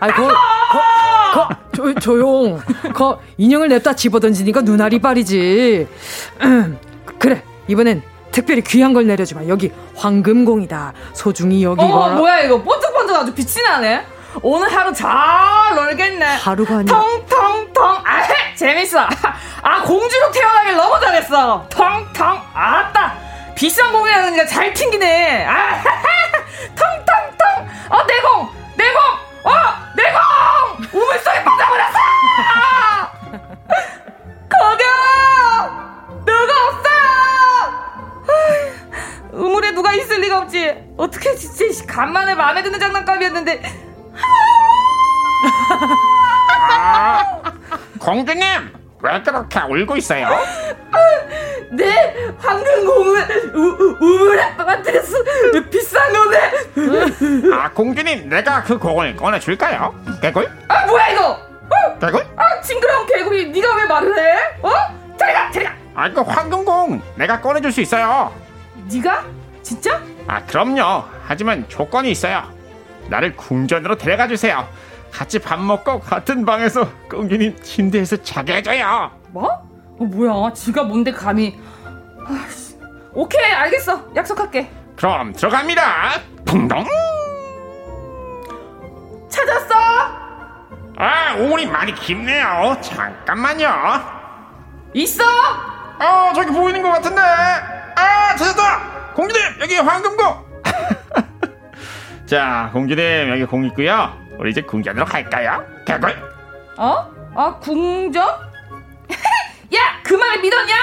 [0.00, 0.34] 아이 거, 거,
[1.34, 2.60] 거 조, 조용
[2.94, 5.86] 거 인형을 냅다 집어던지니까 눈알이 빠리지
[6.42, 6.78] 음,
[7.18, 9.46] 그래 이번엔 특별히 귀한 걸 내려주마.
[9.46, 10.92] 여기 황금공이다.
[11.12, 12.08] 소중히 여기 어.
[12.16, 14.04] 뭐야 이거 번쩍번쩍 아주 빛이 나네.
[14.42, 15.08] 오늘 하루 잘
[15.76, 16.24] 놀겠네.
[16.24, 17.98] 하루가 아니라 텅텅텅.
[18.04, 19.06] 아헤 재밌어.
[19.62, 21.64] 아 공주로 태어나길 너무 잘했어.
[21.70, 22.40] 텅텅.
[22.52, 23.14] 아따.
[23.54, 25.46] 비싼 공이라니까 잘 튕기네.
[25.46, 25.80] 아
[26.74, 27.68] 텅텅텅.
[27.90, 29.00] 어 내공 내공.
[29.44, 29.52] 어
[29.96, 30.20] 내공.
[31.00, 31.98] 우물 속에 빠져 버렸어.
[34.48, 34.84] 거겨.
[36.24, 36.88] 누가 없어.
[39.32, 40.84] 우물에 누가 있을 리가 없지.
[40.96, 43.62] 어떻게 진짜 씨, 간만에 마음에 드는 장난감이었는데.
[47.98, 48.44] 공주님
[49.02, 50.28] 왜 그렇게 울고 있어요?
[51.72, 55.16] 내 황금 공을 우- 우- 우물에 빠뜨렸어.
[55.70, 56.52] 비싼 거네.
[57.54, 59.94] 아 공주님 내가 그 공을 꺼내 줄까요?
[60.22, 60.48] 개굴?
[63.34, 63.50] 개구리.
[63.50, 64.32] 네가 왜 말을 해?
[64.62, 64.70] 어?
[65.18, 65.72] 저리가 저리가.
[65.96, 68.32] 아그 황금공 내가 꺼내줄 수 있어요
[68.92, 69.24] 네가?
[69.62, 70.02] 진짜?
[70.26, 72.42] 아 그럼요 하지만 조건이 있어요
[73.08, 74.66] 나를 궁전으로 데려가 주세요
[75.12, 79.50] 같이 밥 먹고 같은 방에서 공주님 침대에서 자게 해줘요 뭐?
[79.52, 80.52] 어 뭐야?
[80.52, 81.56] 지가 뭔데 감히?
[82.26, 82.74] 아씨.
[83.12, 84.08] 오케이 알겠어.
[84.16, 84.68] 약속할게.
[84.96, 86.84] 그럼 들어갑니다 붕덩
[89.28, 89.74] 찾았어?
[90.96, 92.76] 아 우물이 많이 깊네요.
[92.80, 93.68] 잠깐만요.
[94.94, 95.24] 있어?
[95.24, 97.20] 어 저기 보이는 것 같은데.
[97.20, 99.12] 아 찾았다!
[99.14, 100.44] 공주님 여기 황금공
[102.26, 104.16] 자 공주님 여기 공 있고요.
[104.38, 105.64] 우리 이제 궁전으로 갈까요?
[105.86, 106.10] 개굴
[106.76, 107.08] 어?
[107.36, 108.26] 아 궁전?
[109.74, 110.74] 야 그말 믿었냐?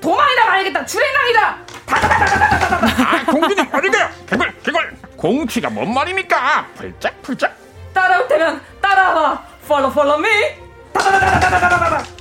[0.00, 0.86] 도망이다 말겠다.
[0.86, 1.56] 주랭랑이다.
[1.90, 4.08] 아 공주님 어디 가요?
[4.28, 6.66] 개굴 개굴 공키가 뭔 말입니까?
[6.76, 7.56] 풀짝 풀짝
[7.94, 9.42] 따라올 테면 따라와.
[9.64, 10.56] Follow, follow me.
[10.92, 12.02] 따라라라라라라라.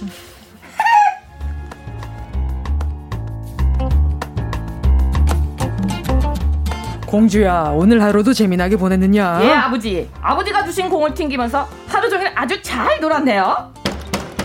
[7.07, 9.39] 공주야, 오늘 하루도 재미나게 보냈느냐?
[9.43, 10.09] 예, 아버지.
[10.21, 13.74] 아버지가 주신 공을 튕기면서 하루 종일 아주 잘 놀았네요.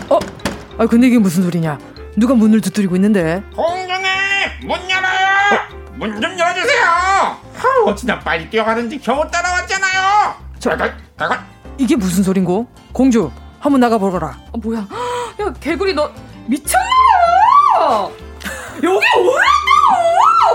[0.09, 0.19] 어?
[0.77, 1.79] 아, 근데 이게 무슨 소리냐?
[2.15, 3.41] 누가 문을 두드리고 있는데?
[3.55, 4.05] 공주님,
[4.67, 5.53] 문 열어요!
[5.53, 5.75] 어?
[5.95, 6.85] 문좀 열어주세요!
[7.55, 10.48] 하우, 어찌나 빨리 뛰어가는지 겨우 따라왔잖아요!
[11.77, 12.67] 이게 무슨 소린고?
[12.91, 14.37] 공주, 한번 나가보거라.
[14.51, 14.79] 어, 뭐야
[15.39, 16.09] 야 개구리 너
[16.47, 16.79] 미쳤나
[18.83, 19.31] 여기 오라고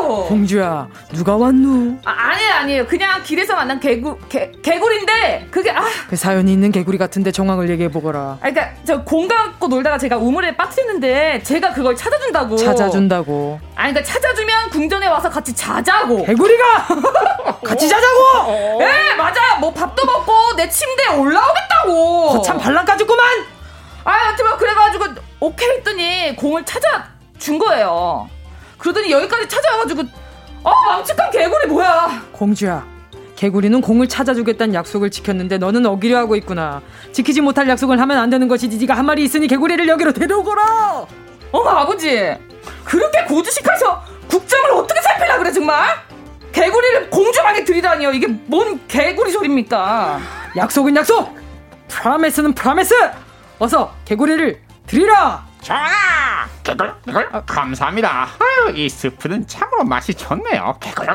[0.09, 1.97] 공주야, 누가 왔누?
[2.05, 6.99] 아, 아니에요 아니에요 그냥 길에서 만난 개구 개, 개구리인데 그게 아 그 사연이 있는 개구리
[6.99, 8.39] 같은데 정황을 얘기해 보거라.
[8.41, 12.57] 아, 그러니까 저공 갖고 놀다가 제가 우물에 빠뜨렸는데 제가 그걸 찾아준다고.
[12.57, 13.59] 찾아준다고.
[13.75, 16.25] 아니 그러니까 찾아주면 궁전에 와서 같이 자자고.
[16.25, 16.87] 개구리가!
[17.65, 18.79] 같이 자자고!
[18.83, 19.59] 예 맞아요.
[19.61, 22.29] 뭐 밥도 먹고 내 침대에 올라오겠다고.
[22.33, 23.27] 거참 반란까지 구만!
[24.05, 25.05] 아 하여튼 뭐 그래가지고
[25.41, 27.07] 오케이 했더니 공을 찾아
[27.39, 28.29] 준 거예요.
[28.85, 30.03] 그러더니 여기까지 찾아와가지고
[30.63, 32.23] 어 망측한 개구리 뭐야.
[32.33, 32.87] 공주야,
[33.35, 36.83] 개구리는 공을 찾아주겠다는 약속을 지켰는데 너는 어기려 하고 있구나.
[37.11, 38.77] 지키지 못할 약속을 하면 안 되는 것이지.
[38.77, 41.07] 네가 한 말이 있으니 개구리를 여기로 데려오거라!
[41.53, 42.37] 어머 아버지
[42.85, 45.89] 그렇게 고주식해서 국정을 어떻게 살피려 그래 정말?
[46.53, 50.21] 개구리를 공주방에 들이다니요 이게 뭔 개구리 소리입니까?
[50.57, 51.35] 약속은 약속!
[51.89, 52.95] promise는 promise!
[53.59, 55.47] 어서 개구리를 들이라!
[55.65, 56.47] 전하!
[56.63, 58.29] 개굴 개굴 감사합니다.
[58.39, 60.77] 아유 이 스프는 참으로 맛이 좋네요.
[60.79, 61.07] 개굴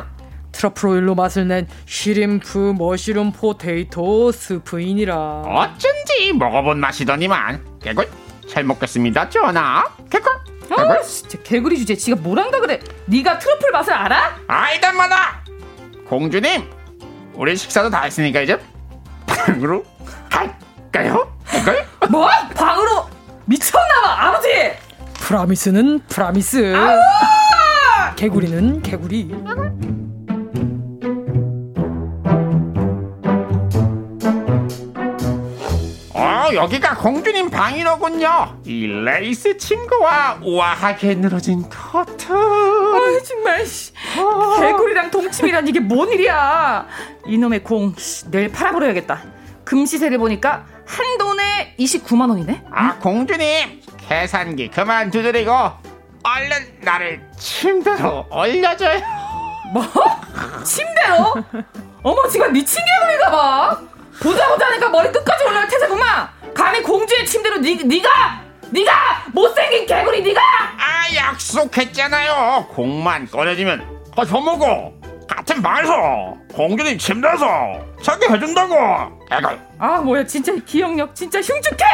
[0.50, 5.42] 트러플 오일로 맛을 낸 shrimp mushroom potato 스프이니라.
[5.46, 8.10] 어쩐지 먹어본 맛이더니만 개굴
[8.48, 9.84] 잘 먹겠습니다 전하.
[10.10, 10.32] 개굴
[10.72, 11.94] 아 개굴 진짜 개구리 주제.
[11.94, 12.80] 지가 뭐란가 그래?
[13.06, 14.36] 네가 트러플 맛을 알아?
[14.48, 15.44] 아이단마다
[16.08, 16.68] 공주님
[17.34, 18.60] 우리 식사도 다 했으니까 이제
[19.28, 19.84] 방으로
[20.28, 21.32] 갈까요?
[21.52, 22.28] 개굴 뭐?
[22.56, 23.08] 방으로
[23.54, 24.48] 미쳤나봐 아버지
[25.14, 26.72] promise는 promise.
[28.14, 29.28] 개구리는 개구리.
[36.12, 43.92] 어 여기가 공주님 방이로군요 이 레이스 침구와 우아하게 늘어진 커튼 아 정말 씨.
[44.60, 46.86] 개구리랑 동침이란 이게 뭔 일이야
[47.26, 49.22] 이놈의 공 씨, 내일 팔아버려야겠다
[49.74, 52.64] 금시세를 보니까 한 돈에 29만 원이네?
[52.72, 55.52] 아 공주님 계산기 그만 두드리고
[56.24, 59.00] 얼른 나를 침대로 올려줘요.
[59.72, 59.84] 뭐?
[60.64, 61.34] 침대로?
[62.02, 63.80] 어머 지금 미친 개구리가 봐.
[64.20, 66.28] 보자 보자니까 머리 끝까지 올라올 태세구만.
[66.52, 68.42] 감히 공주의 침대로 니, 니가
[68.72, 68.92] 니가
[69.32, 70.40] 못생긴 개구리 니가!
[70.42, 72.66] 아 약속했잖아요.
[72.70, 77.46] 공만 꺼내주면 아 저먹고 같은 방에서 공주님 침대에서
[78.02, 81.84] 자게 해준다고 애걸 아 뭐야 진짜 기억력 진짜 흉측해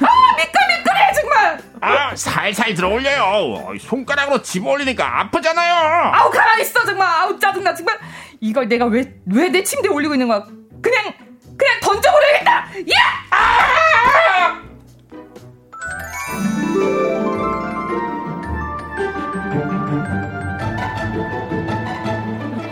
[0.00, 3.74] 아 미끌미끌해 정말 아 살살 들어올려요.
[3.80, 5.74] 손가락으로 집어 올리니까 아프잖아요.
[6.14, 7.08] 아우 가만 있어 정말.
[7.08, 7.98] 아우 짜증나 정말.
[8.40, 10.44] 이걸 내가 왜 왜 내 침대에 올리고 있는 거야?
[10.80, 11.12] 그냥
[11.56, 12.52] 그냥 던져버려야겠다.
[12.52, 13.24] 야!
[13.30, 14.62] 아!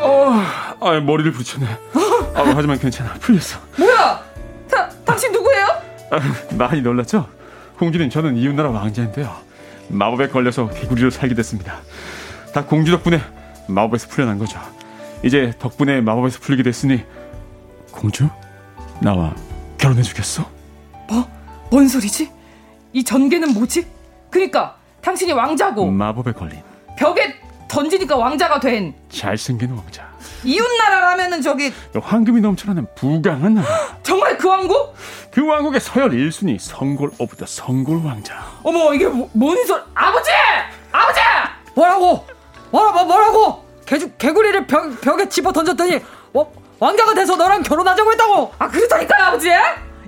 [0.01, 0.33] 어,
[0.81, 1.67] 아, 머리를 부딪혔네.
[2.35, 3.15] 아, 하지만 괜찮아.
[3.15, 3.59] 풀렸어.
[3.79, 4.23] 뭐야?
[4.71, 5.67] 다, 당신 누구예요?
[6.11, 6.21] 아,
[6.57, 7.29] 많이 놀랐죠?
[7.79, 9.35] 공주님, 저는 이웃나라 왕자인데요.
[9.89, 11.81] 마법에 걸려서 개구리로 살게 됐습니다.
[12.55, 13.21] 다 공주 덕분에
[13.69, 14.61] 마법에서 풀려난 거죠.
[15.25, 17.05] 이제 덕분에 마법에서 풀리게 됐으니
[17.91, 18.29] 공주
[19.01, 19.35] 나와
[19.79, 20.49] 결혼해 주겠어?
[21.09, 21.29] 뭐?
[21.71, 22.31] 뭔 소리지?
[22.93, 23.87] 이 전개는 뭐지?
[24.31, 26.61] 그니까 당신이 왕자고 마법에 걸린
[26.97, 27.35] 벽에
[27.69, 30.10] 던지니까 왕자가 된 잘생긴 왕자.
[30.45, 33.67] 이웃나라라면은 저기 황금이 넘쳐나는 부강한 나라.
[34.03, 34.95] 정말 그 왕국?
[35.31, 38.45] 그 왕국의 서열 1순위 성골 of the 성골 왕자.
[38.63, 39.81] 어머 이게 뭐, 뭔 소리?
[39.95, 40.31] 아버지!
[40.93, 41.21] 아버지!
[41.75, 42.27] 뭐라고?
[42.71, 43.65] 뭐라 뭐, 뭐라고?
[43.87, 46.01] 개, 개구리를 벽, 벽에 집어 던졌더니
[46.35, 48.53] 어, 왕자가 돼서 너랑 결혼하자고 했다고.
[48.59, 49.51] 아 그렇다니까요 아버지?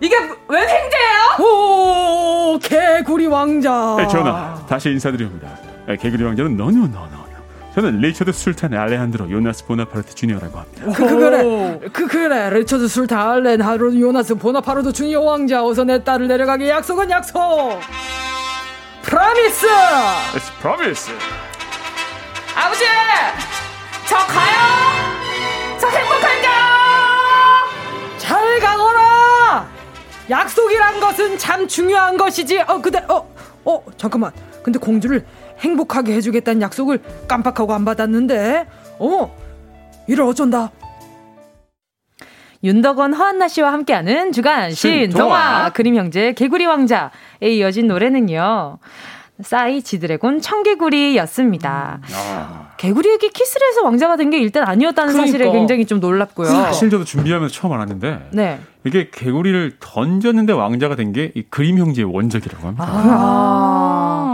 [0.01, 0.17] 이게
[0.49, 1.37] 웬 횡재예요?
[1.49, 3.95] 오 개구리 왕자.
[3.99, 5.49] 네, 전하 다시 인사드립니다.
[5.87, 7.22] 네, 개구리 왕자는 no no no no.
[7.75, 10.85] 저는 리처드 술탄 알레한드로 요나스 보나파르트 주니어라고 합니다.
[10.85, 16.29] 그, 그 그래 그 그래 리처드 술탄 알레한드로 요나스 보나파르트 주니어 왕자 어서 내 딸을
[16.29, 17.81] 데려가게 약속은 약속.
[19.03, 19.67] promise.
[19.67, 21.13] It's promise.
[22.55, 22.85] 아버지!
[24.07, 25.79] 저 가요!
[25.81, 26.53] 저 행복할게요!
[28.19, 29.67] 잘 가거라!
[30.29, 32.61] 약속이란 것은 참 중요한 것이지.
[32.61, 33.27] 어, 근데, 어,
[33.65, 34.31] 어, 잠깐만.
[34.63, 35.25] 근데 공주를
[35.63, 38.67] 행복하게 해주겠다는 약속을 깜빡하고 안 받았는데.
[38.99, 39.31] 어머,
[40.07, 40.71] 이를 어쩐다.
[42.65, 47.11] 윤덕원, 허한나 씨와 함께하는 주간 신동화 그림 형제 개구리 왕자에
[47.43, 48.79] 이어진 노래는요.
[49.43, 51.99] 싸이 지드래곤 청개구리였습니다.
[52.01, 52.09] 음.
[52.15, 52.69] 아.
[52.77, 55.33] 개구리에게 키스를 해서 왕자가 된 게 일단 아니었다는 그러니까.
[55.33, 56.47] 사실에 굉장히 좀 놀랍고요.
[56.49, 58.61] 사실 저도 준비하면서 처음 알았는데 네.
[58.85, 62.87] 이게 개구리를 던졌는데 왕자가 된 게 이 그림 형제의 원작이라고 합니다.
[62.89, 64.32] 아.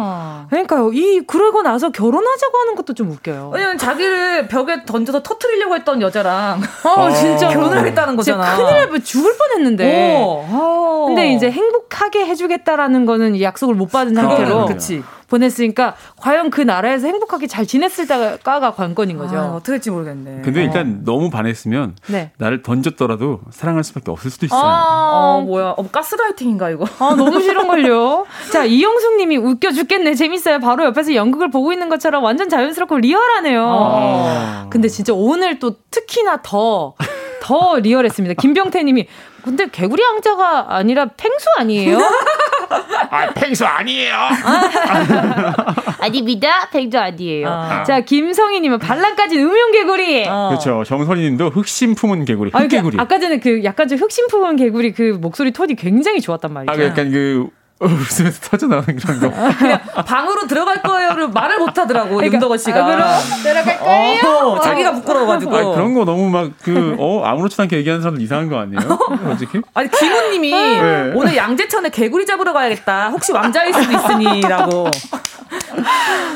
[0.49, 0.51] 아.
[0.51, 0.93] 그러니까요.
[0.93, 3.51] 이 그러고 나서 결혼하자고 하는 것도 좀 웃겨요.
[3.55, 8.57] 왜냐면 자기를 벽에 던져서 터트리려고 했던 여자랑 어, 진짜 결혼하겠다는 거잖아.
[8.57, 10.17] 큰일 날 죽을 뻔했는데.
[10.23, 11.07] 오.
[11.07, 15.03] 근데 이제 행복하게 해주겠다라는 거는 이 약속을 못 받은 상태로 그치.
[15.29, 19.37] 보냈으니까 과연 그 나라에서 행복하게 잘 지냈을까가 관건인 거죠.
[19.37, 20.43] 아, 어떻게 될지 모르겠네.
[20.43, 21.05] 근데 일단 어.
[21.05, 22.33] 너무 반했으면 네.
[22.39, 24.61] 나를 던졌더라도 사랑할 수밖에 없을 수도 있어요.
[24.61, 25.75] 아, 어, 뭐야?
[25.77, 26.87] 어, 가스라이팅인가 이거?
[26.99, 28.27] 아, 너무 싫은걸요.
[28.53, 30.59] 자, 이영숙 님이 웃겨 죽겠네, 재밌어요.
[30.61, 33.67] 바로 옆에서 연극을 보고 있는 것처럼 완전 자연스럽고 리얼하네요.
[33.69, 34.67] 아.
[34.71, 36.95] 근데 진짜 오늘 또 특히나 더.
[37.41, 38.35] 더 리얼했습니다.
[38.35, 39.07] 김병태 님이
[39.43, 41.99] 근데 개구리 왕자가 아니라 팽수 아니에요?
[43.11, 44.15] 아, 팽수 아니에요.
[46.01, 46.69] 아닙니다.
[46.71, 47.49] 팽수 아니에요.
[47.49, 47.83] 아.
[47.85, 50.27] 자, 김성희님은 반란까지 음용 개구리.
[50.29, 50.49] 어.
[50.51, 50.85] 그렇죠.
[50.85, 52.51] 정선희님도 흑심 품은 개구리.
[52.55, 52.97] 흑개구리.
[52.97, 56.73] 그, 아까 전에 그 약간 좀 흑심 품은 개구리 그 목소리 톤이 굉장히 좋았단 말이죠.
[56.73, 57.49] 아, 약간 그
[57.81, 59.31] 웃으면서 터져나오는 그런 거.
[59.57, 62.81] 그냥 방으로 들어갈 거예요를 말을 못 하더라고, 그러니까, 윤덕원 씨가.
[62.81, 64.21] 아, 그럼 들어갈 거예요?
[64.27, 65.57] 어, 자기가 부끄러워가지고.
[65.57, 68.81] 아 그런 거 너무 막, 그, 어, 아무렇지도 않게 얘기하는 사람들 이상한 거 아니에요?
[69.29, 69.61] 솔직히?
[69.75, 71.13] 아니, 김우님이 네.
[71.15, 73.11] 오늘 양재천에 개구리 잡으러 가야겠다.
[73.11, 74.89] 혹시 왕자일 수도 있으니라고.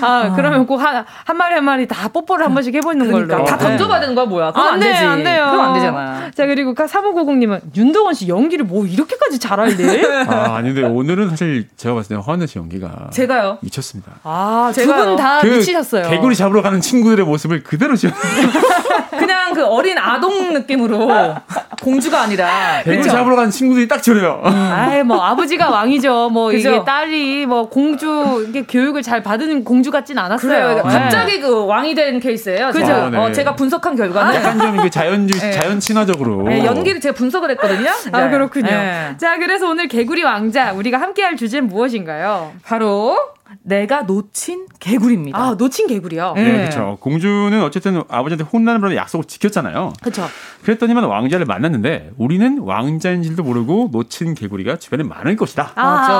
[0.01, 3.37] 아, 그러면 꼭 한, 한 마리 한 마리 다 뽀뽀를 한 번씩 해보는 그러니까.
[3.37, 3.45] 걸로.
[3.47, 4.53] 다 던져봐야 되는 거야, 뭐야?
[4.53, 5.05] 그럼 안, 안 되지.
[5.05, 5.49] 안 돼요.
[5.51, 6.31] 그럼 안 되잖아.
[6.35, 10.07] 자, 그리고 3590님은 윤동원 씨 연기를 뭐 이렇게까지 잘할 일?
[10.29, 13.09] 아, 아닌데 오늘은 사실 제가 봤을 때 허한나 씨 연기가.
[13.11, 13.59] 제가요?
[13.63, 14.13] 미쳤습니다.
[14.23, 16.09] 아, 두 분 다 그 미치셨어요.
[16.11, 18.11] 개구리 잡으러 가는 친구들의 모습을 그대로 지어.
[19.19, 21.35] 그냥 그 어린 아동 느낌으로
[21.81, 22.83] 공주가 아니라.
[22.85, 23.11] 개구리 그쵸?
[23.11, 24.41] 잡으러 가는 친구들이 딱 저래요.
[24.45, 24.51] 음.
[24.51, 26.31] 아이, 뭐 아버지가 왕이죠.
[26.31, 26.71] 뭐 그죠?
[26.71, 30.49] 이게 딸이 뭐 공주, 이게 교육을 잘 받은 공주 같진 않았어요.
[30.51, 30.75] 그래요.
[30.77, 30.83] 네.
[30.83, 32.71] 갑자기 그 왕이 된 케이스예요.
[32.71, 32.93] 그죠?
[32.93, 33.19] 아, 네.
[33.19, 35.51] 어, 제가 분석한 결과는 약간 좀 자연주 네.
[35.53, 37.91] 자연 친화적으로 네, 연기를 제가 분석을 했거든요.
[38.13, 38.67] 아 그렇군요.
[38.71, 39.15] 네.
[39.19, 42.53] 자 그래서 오늘 개구리 왕자 우리가 함께 할 주제는 무엇인가요?
[42.65, 43.17] 바로
[43.63, 45.39] 내가 놓친 개구리입니다.
[45.39, 46.33] 아, 놓친 개구리요?
[46.35, 46.59] 네, 네.
[46.59, 46.97] 그렇죠.
[47.01, 49.93] 공주는 어쨌든 아버지한테 혼나는 바람에 약속을 지켰잖아요.
[50.01, 50.27] 그렇죠.
[50.63, 55.73] 그랬더니만 왕자를 만났는데 우리는 왕자인 줄도 모르고 놓친 개구리가 주변에 많을 것이다.
[55.75, 56.13] 아, 맞죠.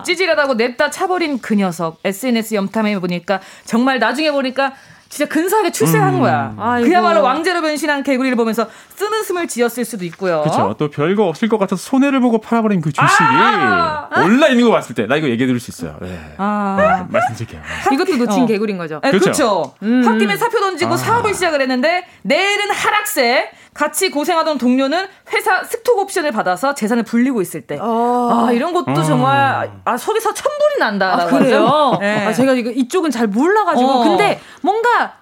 [0.00, 2.00] 어, 찌질하다고 냅다 차버린 그 녀석.
[2.04, 4.72] SNS 염탐해 보니까 정말 나중에 보니까
[5.12, 6.20] 진짜 근사하게 출세한 음.
[6.20, 6.54] 거야.
[6.56, 6.88] 아이고.
[6.88, 10.40] 그야말로 왕제로 변신한 개구리를 보면서 쓰는 숨을 지었을 수도 있고요.
[10.40, 10.74] 그렇죠.
[10.78, 15.06] 또 별거 없을 것 같아서 손해를 보고 팔아버린 그 주식이 아~ 온라인인 거 봤을 때
[15.06, 15.98] 나 이거 얘기해 드릴 수 있어요.
[16.00, 16.34] 네.
[16.38, 17.60] 아~ 말씀드릴게요.
[17.92, 18.46] 이것도 놓친 어.
[18.46, 19.02] 개구리인 거죠.
[19.04, 19.74] 네, 그렇죠.
[19.82, 20.02] 음.
[20.02, 20.96] 홧김에 사표 던지고 아.
[20.96, 23.50] 사업을 시작을 했는데 내일은 하락세.
[23.74, 27.78] 같이 고생하던 동료는 회사 스톡 옵션을 받아서 재산을 불리고 있을 때.
[27.80, 28.46] 어.
[28.48, 31.14] 아, 이런 것도 정말, 아, 속에서 천불이 난다.
[31.14, 31.96] 아, 그래요?
[32.00, 32.26] 네.
[32.26, 33.88] 아, 제가 이거 이쪽은 잘 몰라 가지고.
[33.88, 34.04] 어.
[34.04, 35.14] 근데 뭔가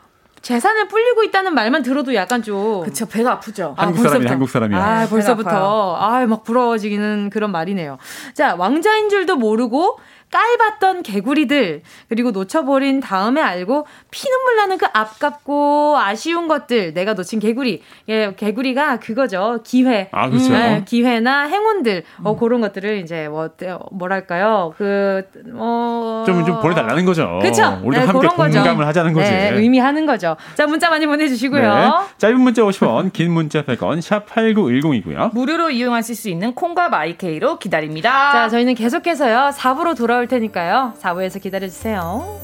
[0.42, 2.82] 재산을 불리고 있다는 말만 들어도 약간 좀.
[2.82, 3.74] 그쵸, 배가 아프죠.
[3.76, 4.08] 한국 벌써부터.
[4.08, 4.78] 사람이야, 한국 사람이야.
[4.78, 5.96] 아, 벌써부터.
[5.96, 7.98] 아, 막 부러워지기는 그런 말이네요.
[8.34, 9.98] 자, 왕자인 줄도 모르고
[10.30, 17.82] 깔봤던 개구리들, 그리고 놓쳐버린 다음에 알고 피눈물 나는 그 아깝고 아쉬운 것들, 내가 놓친 개구리.
[18.08, 19.60] 예, 개구리가 그거죠.
[19.64, 20.08] 기회.
[20.12, 20.52] 아, 그렇죠.
[20.52, 23.80] 네, 기회나 행운들, 어, 그런 것들을 이제 뭐, 어때요?
[23.92, 24.74] 뭐랄까요.
[24.78, 25.22] 그,
[25.54, 26.22] 어.
[26.26, 27.40] 좀, 좀 보내달라는 거죠.
[27.42, 27.80] 그쵸?
[27.84, 28.58] 우리도 네, 함께 그런 거죠.
[28.58, 29.30] 공감을 하자는 거지.
[29.30, 30.36] 네, 의미하는 거죠.
[30.54, 31.74] 자, 문자 많이 보내주시고요.
[31.74, 31.90] 네.
[32.18, 35.34] 짧은 문자 50원, 긴 문자 100원, 샵8910이고요.
[35.34, 38.32] 무료로 이용하실 수 있는 콩과 마이케이로 기다립니다.
[38.32, 40.94] 자, 저희는 계속해서요, 4부로 돌아올 테니까요.
[41.00, 42.40] 4부에서 기다려주세요.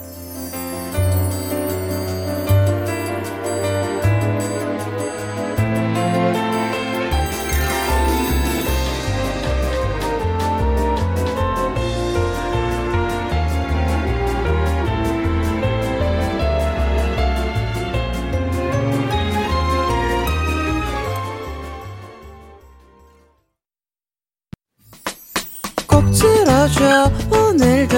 [27.56, 27.96] 오늘도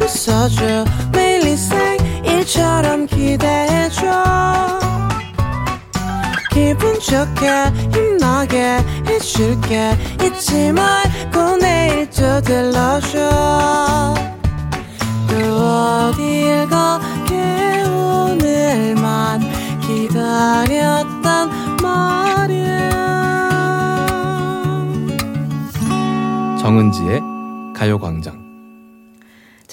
[0.00, 0.84] 웃어줘.
[1.12, 4.06] 매일 일상일처럼 기대해줘.
[6.52, 9.98] 기분 좋게 힘나게 해줄게.
[10.24, 14.14] 잊지 말고 내일 또 들러줘.
[15.28, 19.40] 또 어딜 가게 오늘만
[19.80, 21.50] 기다렸단
[21.82, 22.90] 말이야.
[26.60, 27.20] 정은지의
[27.74, 28.39] 가요광장.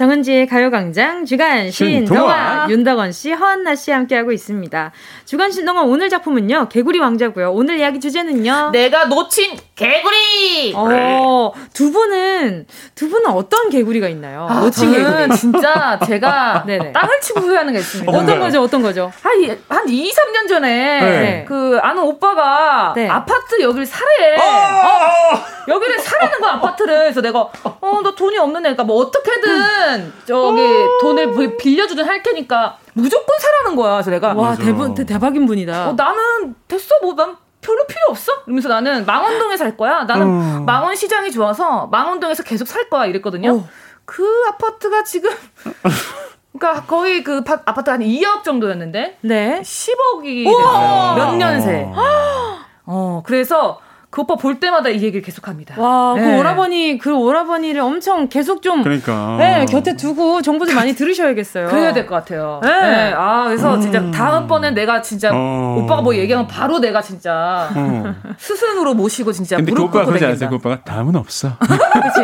[0.01, 2.67] 정은지의 가요광장 주간 신동아 신동아.
[2.69, 4.91] 윤덕원 씨, 허한나 씨 함께하고 있습니다.
[5.25, 7.51] 주간 신동아 오늘 작품은요 개구리 왕자고요.
[7.51, 8.69] 오늘 이야기 주제는요.
[8.73, 10.73] 내가 놓친 개구리.
[10.75, 14.45] 어, 두 분은 두 분은 어떤 개구리가 있나요?
[14.47, 15.35] 아, 놓친 저는 개구리.
[15.35, 16.91] 진짜 제가 네네.
[16.93, 18.11] 땅을 치고 후회하는 게 있습니다.
[18.11, 18.61] 어, 어떤 거죠?
[18.61, 19.11] 어떤 거죠?
[19.23, 21.45] 한, 이- 한 2, 3년 전에 네.
[21.47, 23.09] 그 아는 오빠가 네.
[23.09, 24.35] 아파트 여기를 사래.
[24.37, 26.97] 어, 여기를 사라는 거야 아파트를.
[26.99, 27.49] 그래서 내가
[27.81, 29.86] 어너 돈이 없는 애니까 뭐 어떻게든
[30.25, 30.61] 저기
[31.01, 33.93] 돈을 비- 빌려주든 할 테니까 무조건 사라는 거야.
[33.93, 34.63] 그래서 내가 와 맞아.
[34.63, 35.89] 대분 대- 대박인 분이다.
[35.89, 38.31] 어, 나는 됐어 뭐난 별로 필요 없어.
[38.45, 40.03] 이러면서 나는 망원동에 살 거야.
[40.03, 40.65] 나는 음.
[40.65, 43.53] 망원 시장이 좋아서 망원동에서 계속 살 거야 이랬거든요.
[43.57, 43.67] 어.
[44.05, 45.29] 그 아파트가 지금
[46.57, 49.61] 그러니까 거의 그 파- 아파트 한 2억 정도였는데 네.
[49.61, 51.15] 10억이 됐어요.
[51.15, 51.91] 몇 년새.
[51.95, 52.65] 아.
[52.85, 53.79] 어, 그래서
[54.17, 55.75] 그 오빠 볼 때마다 이 얘기를 계속 합니다.
[55.77, 56.39] 와, 그 네.
[56.39, 59.35] 오라버니 그 오라버니를 엄청 계속 좀 그러니까.
[59.37, 61.67] 네, 곁에 두고 정보들 많이 들으셔야겠어요.
[61.67, 62.59] 그래야 될 것 같아요.
[62.63, 62.69] 네.
[62.69, 63.13] 네.
[63.15, 65.77] 아, 그래서 진짜 다음번엔 내가 진짜 어.
[65.83, 68.15] 오빠가 뭐 얘기하면 바로 내가 진짜 어.
[68.39, 70.25] 스승으로 모시고 진짜 근데 그 무릎 오빠가 그러지.
[70.25, 70.49] 않았어요?
[70.49, 71.49] 그 오빠가 다음은 없어.
[71.61, 72.21] 그치?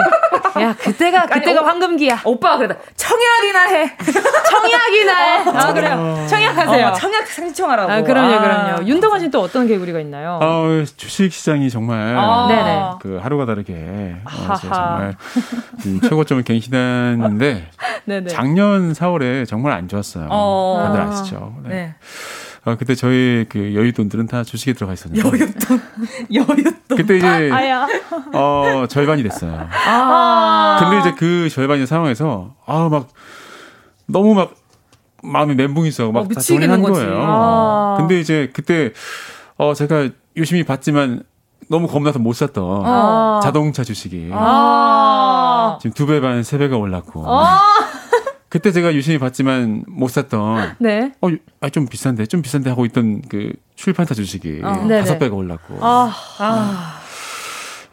[0.62, 2.22] 야, 그때가 그때가 오- 황금기야.
[2.26, 3.98] 오빠가 그러다 청약이나 해.
[4.50, 5.18] 청약이나.
[5.18, 5.50] 해.
[5.50, 6.26] 아, 그래요.
[6.30, 6.88] 청약하세요.
[6.88, 7.92] 어, 청약 신청하라고.
[7.92, 8.40] 아, 그럼요, 아.
[8.42, 8.88] 그럼요.
[8.88, 10.40] 윤덕원 씨는 또 어떤 개구리가 있나요?
[10.42, 12.48] 아, 주식 시장이 정말 아.
[12.48, 12.84] 네네.
[13.02, 14.54] 그 하루가 다르게 어.
[14.56, 15.16] 정말
[15.86, 17.70] 음, 최고점을 갱신했는데
[18.06, 18.28] 네네.
[18.30, 20.28] 작년 4월에 정말 안 좋았어요.
[20.30, 20.84] 어.
[20.88, 21.10] 다들 아.
[21.10, 21.56] 아시죠?
[21.64, 21.70] 네.
[21.70, 21.96] 네.
[22.66, 25.82] 어, 그때 저희 그 여윳돈들은 다 주식에 들어가 있었는데 여윳돈.
[26.32, 26.96] 여윳돈.
[26.98, 27.86] 그때 이제 아야.
[28.34, 29.68] 어, 절반이 됐어요.
[29.88, 30.78] 아.
[30.80, 33.10] 근데 이제 그 절반의 상황에서 아 막
[34.06, 34.54] 너무 막
[35.24, 37.06] 마음이 멘붕이 있어 어, 막다 미치겠는 정리한 거지.
[37.06, 37.24] 거예요.
[37.26, 37.96] 아.
[37.98, 38.92] 근데 이제 그때
[39.58, 41.24] 어 제가 유심히 봤지만
[41.70, 43.40] 너무 겁나서 못 샀던 아.
[43.44, 45.78] 자동차 주식이 아.
[45.82, 47.60] 지금 두 배 반, 세 배가 올랐고 아.
[48.54, 51.12] 그때 제가 유심히 봤지만 못 샀던 네.
[51.22, 51.30] 어,
[51.60, 54.68] 아, 좀 비싼데, 좀 비싼데 하고 있던 그 출판사 주식이 어.
[54.68, 55.18] 다섯 네네.
[55.18, 56.14] 배가 올랐고 아.
[56.38, 57.00] 아.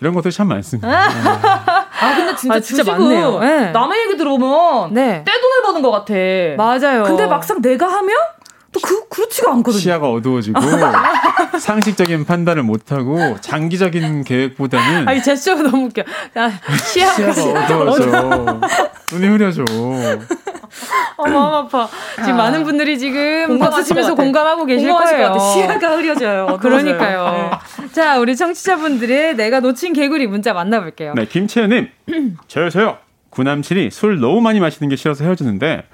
[0.02, 0.86] 이런 것들이 참 많습니다.
[0.92, 3.38] 아, 근데 진짜, 아, 진짜 주식은 많네요.
[3.38, 3.70] 네.
[3.72, 5.24] 남의 얘기 들어보면 네.
[5.24, 6.14] 떼돈을 버는 것 같아.
[6.58, 7.04] 맞아요.
[7.04, 8.14] 근데 막상 내가 하면
[8.72, 9.80] 또 그, 그렇지가 않거든요.
[9.80, 10.60] 시야가 어두워지고
[11.58, 16.02] 상식적인 판단을 못하고 장기적인 계획보다는 아니 제스처가 너무 웃겨.
[16.36, 18.60] 아, 시야가 시야가 어두워져.
[19.12, 19.64] 눈이 흐려져.
[21.16, 21.88] 어, 마음 아파.
[22.16, 22.44] 지금 아.
[22.44, 24.14] 많은 분들이 지금 박수 치면서.
[24.14, 25.32] 공감하고 계실 거예요.
[25.32, 25.52] 것 같아.
[25.52, 26.58] 시야가 흐려져요.
[26.60, 27.50] 그러니까요.
[27.92, 31.14] 자, 우리 청취자분들의 내가 놓친 개구리 문자 만나볼게요.
[31.14, 31.88] 네, 김채연님.
[32.46, 32.98] 저요, 저요.
[33.30, 35.84] 구남친이 술 너무 많이 마시는 게 싫어서 헤어졌는데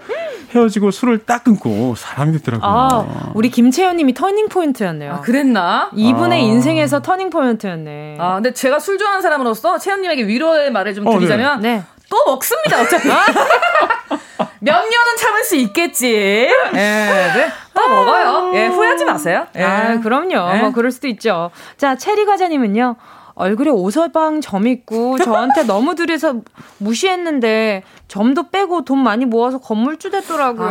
[0.54, 2.68] 헤어지고 술을 딱 끊고 사람이 됐더라고요.
[2.68, 5.14] 아, 우리 김채연님이 터닝 포인트였네요.
[5.14, 5.90] 아, 그랬나?
[5.94, 6.42] 이분의 아.
[6.42, 8.16] 인생에서 터닝 포인트였네.
[8.18, 11.18] 아, 근데 제가 술 좋아하는 사람으로서 채연님에게 위로의 말을 좀 어, 네.
[11.18, 11.82] 드리자면 네.
[12.08, 12.80] 또 먹습니다.
[12.80, 13.08] 어차피
[14.60, 16.48] 몇 년은 참을 수 있겠지.
[16.72, 17.52] 네, 네.
[17.74, 18.52] 또거 먹어요.
[18.54, 19.46] 예, 후회하지 마세요.
[19.56, 19.62] 예.
[19.62, 20.52] 아, 그럼요.
[20.52, 20.60] 네.
[20.60, 21.50] 뭐 그럴 수도 있죠.
[21.76, 22.96] 자, 체리 과자님은요.
[23.38, 26.36] 얼굴에 오서방 점 있고 저한테 너무 들여서
[26.78, 30.68] 무시했는데 점도 빼고 돈 많이 모아서 건물주 됐더라고요.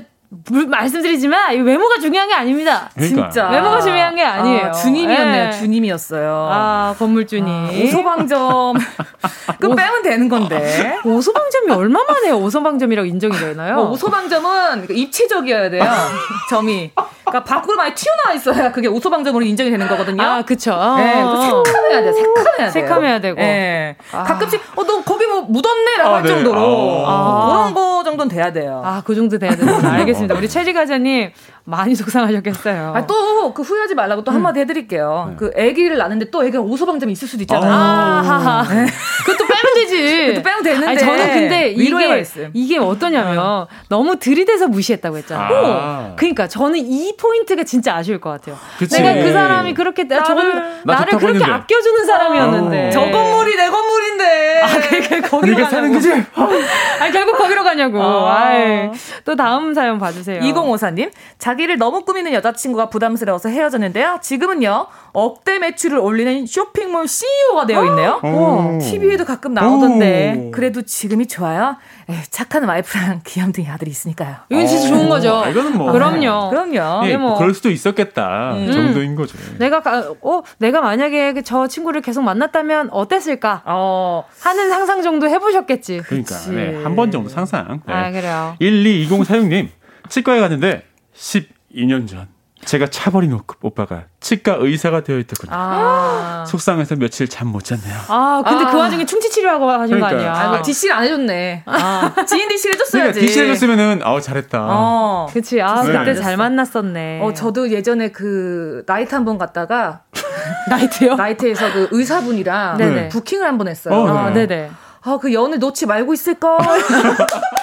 [0.51, 2.90] 물- 말씀드리지만 이 외모가 중요한 게 아닙니다.
[2.94, 3.30] 그러니까.
[3.30, 3.49] 진짜.
[3.49, 4.66] 외모가 중요한 게 아니에요.
[4.66, 5.47] 아, 주님이었네요.
[5.47, 5.51] 예.
[5.53, 6.49] 주님이었어요.
[6.51, 7.84] 아, 건물주님.
[7.86, 8.74] 오소방점.
[9.59, 10.97] 그 빼면 되는 건데.
[11.05, 13.77] 오소방점이 얼마 만에 오소방점이라고 인정이 되나요?
[13.77, 15.85] 뭐 오소방점은 그 입체적이어야 돼요.
[16.51, 16.91] 점이.
[17.25, 20.23] 그러니까 밖으로 많이 튀어나와 있어야 그게 오소방점으로 인정이 되는 거거든요.
[20.23, 20.71] 아, 그쵸.
[20.97, 22.13] 네, 또 색감해야 돼.
[22.13, 22.71] 색감해야 돼.
[22.71, 23.37] 색감해야 되고.
[23.41, 23.97] 네.
[24.13, 24.23] 아.
[24.23, 26.29] 가끔씩 어 너 거기 뭐 묻었네라고 아, 할 네.
[26.29, 27.47] 정도로 아.
[27.49, 28.83] 그런 거 정도는 돼야 돼요.
[28.85, 29.95] 아, 그 정도 돼야 되는구나.
[29.99, 30.37] 알겠습니다.
[30.37, 31.33] 우리 최지 과자님
[31.69, 32.93] 많이 속상하셨겠어요.
[32.95, 35.35] 아, 또그 후회하지 말라고 또 한마디 해드릴게요.
[35.37, 37.69] 그 아기를 낳는데 또 애가 오소방점이 있을 수도 있잖아요.
[37.71, 38.62] 아, 하하.
[38.62, 40.27] 그것도 빼면 되지.
[40.29, 40.87] 그것도 빼면 되는데.
[40.87, 42.51] 아니, 저는 근데 이게, 말씀.
[42.55, 45.67] 이게 어떠냐면 너무 들이대서 무시했다고 했잖아요.
[45.67, 46.12] 아.
[46.14, 48.57] 그러니까 저는 이 포인트가 진짜 아쉬울 것 같아요.
[48.79, 49.03] 그치.
[49.03, 50.55] 내가 그 사람이 그렇게 나, 나를- 저는
[50.85, 51.53] 나 나를 그렇게 했는데.
[51.53, 52.87] 아껴주는 사람이었는데.
[52.87, 52.91] 어.
[52.91, 54.61] 저 건물이 내 건물인데.
[54.62, 55.95] 아, 그러니까 거기로 네가 사는 가냐고.
[55.95, 56.12] 거지?
[57.03, 58.01] 아니, 결국 거기로 가냐고.
[58.01, 58.29] 어.
[58.29, 58.89] 아이,
[59.25, 60.41] 또 다음 사연 봐주세요.
[60.43, 64.19] 2054님, 자 기를 너무 꾸미는 여자친구가 부담스러워서 헤어졌는데요.
[64.23, 68.21] 지금은요, 억대 매출을 올리는 쇼핑몰 CEO가 되어 있네요.
[68.23, 68.79] 오.
[68.81, 70.51] TV에도 가끔 나오던데, 오.
[70.53, 71.77] 그래도 지금이 좋아요?
[72.09, 74.37] 에이, 착한 와이프랑 귀염둥이 아들이 있으니까요.
[74.51, 75.35] 이건 진짜 좋은 거죠.
[75.37, 75.91] 아, 이거는 뭐.
[75.91, 76.51] 그럼요.
[76.51, 77.07] 그럼요.
[77.09, 77.37] 예, 뭐.
[77.37, 79.37] 그럴 수도 있었겠다 정도인 거죠.
[79.59, 86.03] 내가 가- 어 내가 만약에 그저 친구를 계속 만났다면 어땠을까 어, 하는 상상 정도 해보셨겠지.
[86.05, 86.37] 그러니까.
[86.51, 87.81] 네, 한 번 정도 상상.
[87.87, 87.93] 네.
[87.93, 88.57] 아 그래요.
[88.61, 89.69] 122046님
[90.09, 90.83] 치과에 갔는데
[91.17, 92.29] 12년 전
[92.64, 95.53] 제가 차버린 오- 오빠가 치과 의사가 되어 있더군요.
[95.55, 96.45] 아.
[96.49, 97.95] 속상해서 며칠 잠 못 잤네요.
[98.09, 98.71] 아 근데 아.
[98.71, 100.33] 그 와중에 충치 치료하고 하신 거 그러니까요.
[100.33, 100.59] 아니야?
[100.59, 101.62] 아, DC를 안 해줬네.
[101.67, 103.21] 아, 지인 DC를 그러니까 해줬어야지.
[103.20, 104.67] 대시해줬으면은 아우 잘했다.
[104.69, 105.27] 어.
[105.33, 105.61] 그치.
[105.62, 105.93] 아 네.
[105.99, 107.21] 그때 잘 만났었네.
[107.23, 110.03] 어, 저도 예전에 그, 나이트 한 번 갔다가,
[110.71, 111.14] 나이트요?
[111.14, 113.09] 나이트에서 그 의사분이랑 네네.
[113.11, 113.95] 부킹을 한 번 했어요.
[113.95, 114.47] 어, 아, 네.
[114.47, 114.71] 네네.
[115.03, 116.59] 아, 그 연을 놓지 말고 있을걸.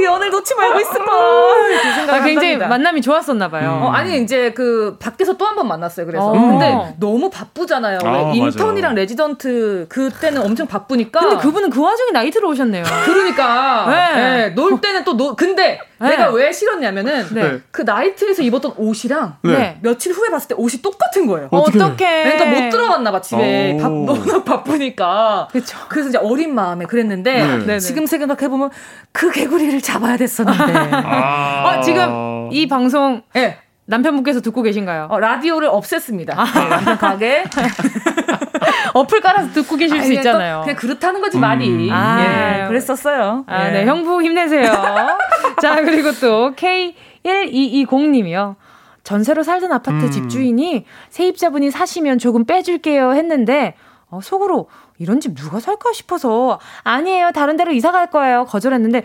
[0.00, 1.70] 아, 그 연을 놓지 말고 있을걸.
[1.72, 2.68] 이렇게 생각을 아, 굉장히 한답니다.
[2.68, 3.80] 만남이 좋았었나 봐요.
[3.82, 6.06] 어, 아니 이제 그 밖에서 또 한 번 만났어요.
[6.06, 6.32] 그래서 어.
[6.32, 7.98] 근데 너무 바쁘잖아요.
[8.04, 8.32] 아, 왜 맞아.
[8.34, 11.20] 인턴이랑 레지던트 그때는 엄청 바쁘니까.
[11.20, 12.84] 근데 그분은 그 와중에 나이트로 오셨네요.
[13.04, 14.14] 그러니까 네.
[14.20, 15.34] 네, 놀 때는 또 노.
[15.36, 16.08] 근데 네.
[16.10, 17.58] 내가 왜 싫었냐면은 네.
[17.70, 19.52] 그 나이트에서 입었던 옷이랑 네.
[19.52, 19.78] 네.
[19.82, 21.48] 며칠 후에 봤을 때 옷이 똑같은 거예요.
[21.50, 21.96] 어떡해.
[21.96, 23.78] 그러니까 못 들어갔나 봐 집에 오.
[23.78, 25.48] 바, 너무 바쁘니까.
[25.52, 25.76] 그쵸.
[25.88, 27.78] 그래서 이제 어린 마음에 그랬는데 네.
[27.80, 28.70] 지금 생각해 보면
[29.12, 30.90] 그 개구리를 잡아야 됐었는데.
[31.04, 31.78] 아.
[31.78, 33.58] 어, 지금 이 방송 예.
[33.86, 35.08] 남편분께서 듣고 계신가요?
[35.10, 36.26] 어, 라디오를 없앴습니다.
[36.26, 37.44] 네, 남편 가게.
[38.94, 40.54] 어플 깔아서 듣고 계실 수 아니, 그냥 있잖아요.
[40.56, 41.90] 또 그냥 그렇다는 거지 많이.
[41.92, 42.62] 아.
[42.62, 43.44] 예, 그랬었어요.
[43.46, 43.70] 아, 예.
[43.72, 44.70] 네, 형부 힘내세요.
[45.60, 48.56] 자, 그리고 또 K1220님이요.
[49.02, 50.10] 전세로 살던 아파트 음.
[50.10, 53.74] 집주인이 세입자분이 사시면 조금 빼줄게요 했는데,
[54.08, 54.68] 어, 속으로
[54.98, 58.44] 이런 집 누가 살까 싶어서, 아니에요, 다른 데로 이사 갈 거예요.
[58.44, 59.02] 거절했는데,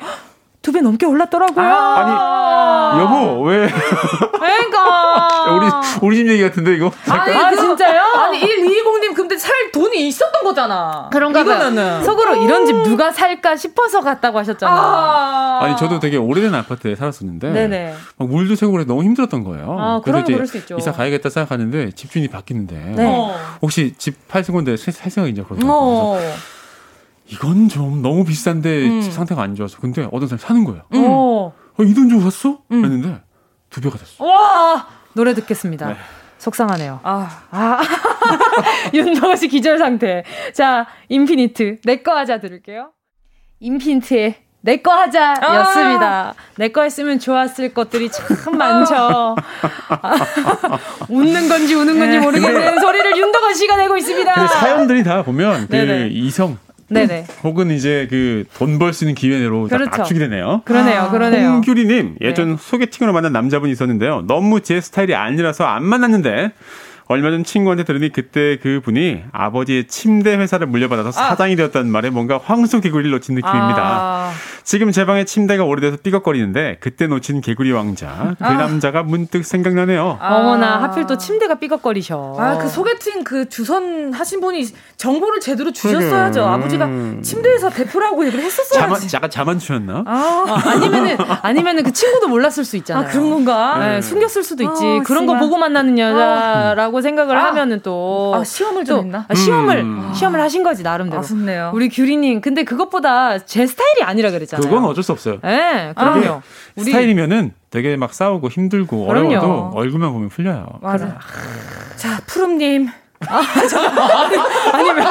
[0.66, 1.63] 두 배 넘게 올랐더라고요.
[1.66, 3.68] 아 니 여보 왜
[4.32, 5.45] 그러니까.
[5.55, 5.68] 우리
[6.01, 6.91] 우리 집 얘기 같은데 이거?
[7.07, 8.01] 아니, 아, 그- 진짜요?
[8.01, 11.09] 아니, 1220님 근데 살 돈이 있었던 거잖아.
[11.11, 12.03] 그런가 봐요.
[12.03, 14.78] 속으로 이런 집 누가 살까 싶어서 갔다고 하셨잖아요.
[14.78, 15.59] 아.
[15.61, 17.95] 아니 저도 되게 오래된 아파트에 살았었는데 네네.
[18.18, 19.78] 막 물도 새고 그래서 너무 힘들었던 거예요.
[19.80, 20.78] 아, 그래서 있죠.
[20.78, 23.05] 이사 가야겠다 생각하는데 집주인이 바뀌는데 네.
[23.05, 23.36] 어.
[23.61, 26.20] 혹시 집팔 건데 살 생각 이제 그러더라고요.
[27.26, 27.28] 어.
[27.28, 29.01] 이건 좀 너무 비싼데 음.
[29.01, 30.84] 집 상태가 안 좋아서 근데 어떤 사람 사는 거예요.
[30.93, 31.53] 오.
[31.78, 32.59] 어, 이돈 주고 샀어?
[32.71, 32.84] 음.
[32.86, 33.21] 했는데
[33.69, 34.23] 두 배가 됐어.
[34.23, 34.88] 와!
[35.13, 35.88] 노래 듣겠습니다.
[35.89, 35.95] 네.
[36.38, 36.99] 속상하네요.
[37.03, 37.43] 아.
[37.51, 37.82] 아.
[38.93, 40.23] 윤정아 씨 기절 상태.
[40.53, 41.80] 자, 인피니트.
[41.84, 42.91] 내꺼 하자 들을게요.
[43.59, 46.34] 인피니트의 내꺼 하자 였습니다.
[46.57, 48.95] 내꺼 했으면 좋았을 것들이 참 많죠.
[48.95, 50.15] 아,
[51.07, 54.34] 웃는 건지 우는 건지 모르겠는 소리를 윤덕원 씨가 내고 있습니다.
[54.34, 56.07] 근데 사연들이 다 보면 그 네네.
[56.09, 56.57] 이성
[56.89, 57.25] 네네.
[57.43, 60.01] 혹은 이제 그 돈 벌 수 있는 기회로 다 그렇죠.
[60.03, 60.61] 압축이 되네요.
[60.65, 61.49] 그러네요, 그러네요.
[61.53, 64.23] 홍규리님 예전 소개팅으로 만난 남자분이 있었는데요.
[64.27, 66.51] 너무 제 스타일이 아니라서 안 만났는데
[67.08, 72.39] 얼마 전 친구한테 들으니 그때 그 분이 아버지의 침대 회사를 물려받아서 사장이 되었다는 말에 뭔가
[72.43, 73.80] 황소 개구리를 놓친 느낌입니다.
[73.80, 74.32] 아,
[74.64, 80.18] 지금 제 방에 침대가 오래돼서 삐걱거리는데 그때 놓친 개구리 왕자 그 남자가 문득 생각나네요.
[80.20, 82.38] 어머나, 하필 또 침대가 삐걱거리셔.
[82.39, 84.66] 아, 그 소개팅 그 주선 하신 분이
[84.97, 86.41] 정보를 제대로 주셨어야죠.
[86.41, 86.56] 그러게.
[86.56, 87.22] 아버지가 음.
[87.22, 89.16] 침대에서 대표라고 얘기를 자만, 했었어야지.
[89.16, 90.03] 약간 자만 추였나?
[90.08, 93.06] 아, 아니면은, 아니면은 그 친구도 몰랐을 수 있잖아요.
[93.06, 93.78] 아, 그런 건가?
[93.78, 94.84] 네, 숨겼을 수도 있지.
[94.84, 95.36] 어, 그런 거.
[95.36, 97.48] 보고 만나는 여자라고 라고 생각을 아.
[97.48, 99.26] 하면은 또 아, 시험을 좀 했나?
[99.28, 100.14] 아, 시험을 음.
[100.16, 101.20] 시험을 하신 거지 나름대로.
[101.20, 101.72] 아쉽네요.
[101.74, 104.70] 우리 규리님 근데 그것보다 제 스타일이 아니라 그랬잖아요.
[104.70, 105.39] 그건 어쩔 수 없어요.
[105.43, 106.41] 네, 그럼요.
[106.78, 109.28] 우리 스타일이면은 되게 막 싸우고 힘들고 그럼요.
[109.28, 110.68] 어려워도 얼굴만 보면 풀려요.
[110.82, 111.20] 맞아.
[111.98, 112.88] 자, 푸름님.
[114.72, 115.06] 아니면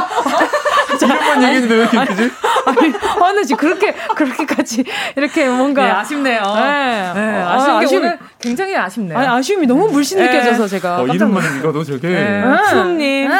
[1.00, 2.30] 이름만 얘기했는데 왜 이렇게 웃기지?
[2.66, 4.84] 아니 어느 지 그렇게 그렇게까지
[5.16, 6.40] 이렇게 뭔가 네, 아쉽네요.
[6.54, 7.12] 네.
[7.14, 9.18] 네, 아, 아쉬운 게 아쉬움이- 오늘 굉장히 아쉽네요.
[9.18, 10.26] 아니 아쉬움이 너무 물씬 네.
[10.26, 13.30] 느껴져서 제가 어, 이름만 읽어도 저게 네, 푸름님.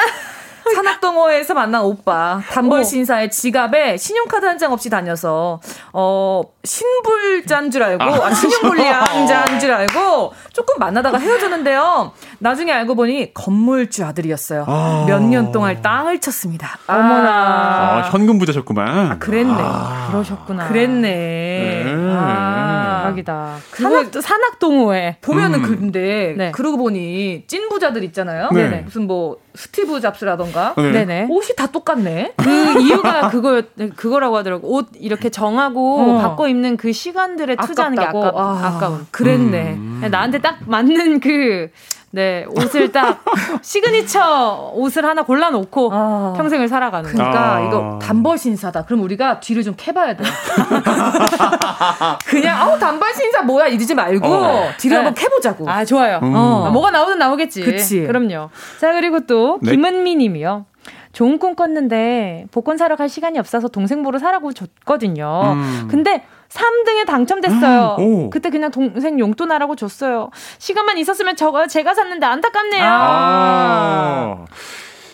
[0.75, 2.83] 산악동호회에서 만난 오빠 단벌 어.
[2.85, 5.61] 신사의 지갑에 신용카드 한 장 없이 다녀서
[5.93, 12.12] 어 신불자인 줄 알고 아, 신용불량자인 줄 알고 조금 만나다가 헤어졌는데요.
[12.39, 14.65] 나중에 알고 보니 건물주 아들이었어요.
[14.69, 15.05] 아.
[15.09, 16.79] 몇년 동안 땅을 쳤습니다.
[16.87, 17.31] 어머나.
[18.05, 19.19] 아, 현금 부자셨구만.
[19.19, 19.55] 그랬네.
[20.11, 20.69] 그러셨구나.
[20.69, 21.11] 그랬네.
[21.11, 21.85] 네.
[23.05, 23.09] 아.
[23.09, 23.57] 대박이다.
[23.73, 25.79] 산악 산악동호회 보면은 음.
[25.79, 26.51] 근데 네.
[26.53, 28.49] 그러고 보니 찐 부자들 있잖아요.
[28.53, 28.65] 네.
[28.65, 28.83] 네네.
[28.83, 30.91] 무슨 뭐 스티브 잡스라던가 네.
[30.93, 31.27] 네네.
[31.31, 32.35] 옷이 다 똑같네.
[32.37, 33.63] 그 이유가 그거
[33.97, 34.75] 그거라고 하더라고.
[34.75, 36.19] 옷 이렇게 정하고 어.
[36.21, 38.39] 바꿔 입는 그 시간들에 투자하는 게 아깝다고?
[38.39, 39.07] 아까, 아, 아까운.
[39.11, 39.75] 그랬네.
[39.75, 40.09] 음.
[40.11, 41.71] 나한테 딱 맞는 그,
[42.15, 43.25] 네, 옷을 딱,
[43.61, 46.35] 시그니처 옷을 하나 골라놓고 아.
[46.37, 47.11] 평생을 살아가는.
[47.11, 47.67] 그러니까 아.
[47.67, 48.85] 이거 단벌 신사다.
[48.85, 50.23] 그럼 우리가 뒤를 좀 캐봐야 돼.
[52.27, 54.69] 그냥 아우 단벌 신사 뭐야 이러지 말고 어.
[54.79, 55.03] 뒤를 네.
[55.03, 55.69] 한번 캐보자고.
[55.69, 56.21] 아, 좋아요.
[56.23, 56.33] 음.
[56.33, 57.62] 어, 뭐가 나오든 나오겠지.
[57.62, 58.07] 그치.
[58.07, 58.51] 그럼요.
[58.79, 59.73] 자, 그리고 또, 네.
[59.73, 60.67] 김은미 님이요.
[61.12, 65.55] 좋은 꿈 꿨는데, 복권 사러 갈 시간이 없어서 동생 보러 사라고 줬거든요.
[65.55, 65.89] 음.
[65.91, 67.97] 근데, 3등에 당첨됐어요.
[67.99, 68.31] 음, 오.
[68.31, 70.31] 그때 그냥 동생 용돈 하라고 줬어요.
[70.59, 72.85] 시간만 있었으면 저거 제가 샀는데 안타깝네요.
[72.87, 74.45] 아.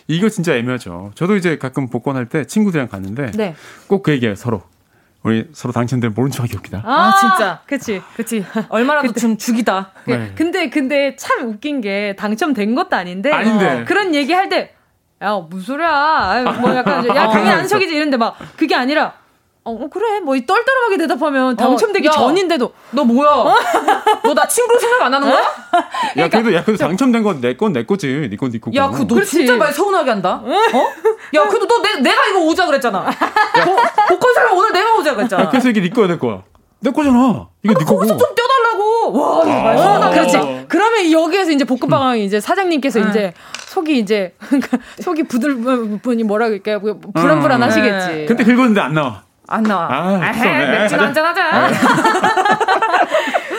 [0.09, 1.12] 이거 진짜 애매하죠.
[1.14, 3.55] 저도 이제 가끔 복권할 때 친구들이랑 갔는데 네.
[3.87, 4.62] 꼭그 얘기해요, 서로.
[5.22, 6.83] 우리 서로 당첨되면 모른 척하기 웃기다.
[6.85, 7.61] 아, 진짜.
[7.66, 8.03] 그치.
[8.16, 8.45] 그치.
[8.70, 9.93] 얼마라도 좀 죽이다.
[10.05, 10.33] 그- 네.
[10.35, 13.83] 근데 근데 참 웃긴 게 당첨된 것도 아닌데 아닌데.
[13.83, 14.74] 어, 그런 얘기 할 때
[15.22, 15.89] 야, 무슨 소리야.
[15.91, 17.68] 아유, 뭐 약간 야, 어, 당연히 안.
[17.68, 19.12] 속이지 이런데 막 그게 아니라
[19.62, 20.20] 어, 어, 그래.
[20.20, 22.11] 뭐 이 떨떠름하게 대답하면 당첨되기 야.
[22.12, 23.28] 전인데도 너 뭐야?
[24.24, 25.42] 너 나 친구로 생각 안 하는 거야?
[26.16, 28.06] 야, 그래도 야, 그래도 당첨된 건 내 건 내 거지.
[28.30, 28.74] 네 건 네 거고.
[28.76, 29.30] 야, 그거 너 그렇지.
[29.30, 30.40] 진짜 말 서운하게 한다.
[30.44, 30.52] 어?
[31.34, 33.04] 야, 그래도 너 내, 내가 이거 오자 그랬잖아.
[33.64, 35.48] 복- 복권 사러 오늘 내가 오자 야, 그랬잖아.
[35.50, 36.42] 그래서 이게 네 거야, 내 거야.
[36.80, 37.48] 내 거잖아.
[37.62, 37.96] 이거 네 거고.
[37.98, 39.12] 거기서 좀 떼어달라고.
[39.12, 40.36] 와, 이거 말 어, 서운하게 그렇지.
[40.38, 40.64] 한다.
[40.68, 43.34] 그러면 여기에서 이제 볶음빵 이제 사장님께서 이제
[43.66, 45.56] 속이 이제 그러니까 속이 부들
[46.02, 46.80] 분이 뭐라 그럴까요?
[47.14, 48.06] 불안불안하시겠지.
[48.06, 48.24] 네.
[48.26, 49.22] 근데 긁었는데 안 나와.
[49.51, 49.88] 안 나와.
[49.90, 50.78] 아, 아, 무섭네.
[50.78, 50.94] 맥주.
[50.96, 51.70] 한잔 하자.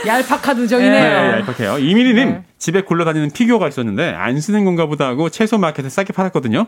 [0.08, 1.32] 얄팍한 네, 우정이네요.
[1.39, 1.78] 얄팍해요.
[1.80, 6.66] 이민희님 집에 굴러다니는 피규어가 있었는데 안 쓰는 건가 보다 하고 채소 마켓에 싸게 팔았거든요.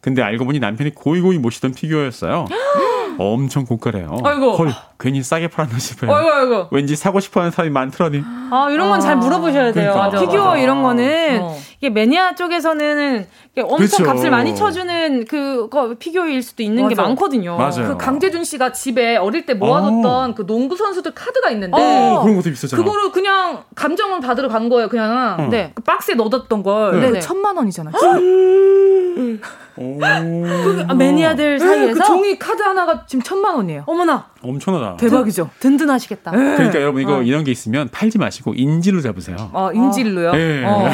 [0.00, 2.46] 근데 알고 보니 남편이 고이고이 모시던 피규어였어요.
[3.20, 4.16] 엄청 고가래요.
[4.24, 4.52] 아이고.
[4.56, 6.10] 헐, 괜히 싸게 팔았나 싶어요.
[6.10, 6.68] 아이고, 아이고.
[6.70, 8.22] 왠지 사고 싶어하는 사람이 많더라니.
[8.50, 9.92] 아, 이런 건잘 물어보셔야 돼요.
[9.92, 10.04] 그러니까.
[10.06, 10.58] 맞아, 피규어 맞아.
[10.58, 11.56] 이런 거는 어.
[11.80, 14.04] 이게 매니아 쪽에서는 이게 엄청 그쵸.
[14.04, 17.08] 값을 많이 쳐주는 그거 피규어일 수도 있는 게 맞아.
[17.08, 17.56] 많거든요.
[17.56, 17.88] 맞아요.
[17.88, 22.50] 그 강재준 씨가 집에 어릴 때 모아뒀던 그 농구 선수들 카드가 있는데 어, 그런 것도
[22.50, 22.82] 비싸잖아.
[22.82, 24.88] 그거를 그냥 감정을 받으러 간 거예요.
[24.88, 25.48] 그냥 어.
[25.48, 25.72] 네.
[25.74, 27.00] 그 박스에 넣어뒀던 걸 네.
[27.00, 27.20] 그 네네.
[27.20, 27.90] 천만 원이잖아.
[29.76, 29.98] 오.
[30.02, 33.82] 아, 매니아들 사이에서 그 종이 카드 하나가 지금 천만 원이에요.
[33.86, 34.96] 어머나 엄청나다.
[34.96, 35.50] 대박이죠.
[35.58, 36.30] 든든하시겠다.
[36.30, 37.22] 그러니까 여러분 이거 어.
[37.22, 39.50] 이런 게 있으면 팔지 마시고 인질로 잡으세요.
[39.52, 40.30] 어, 인질로요.
[40.30, 40.64] 네.
[40.64, 40.88] 어.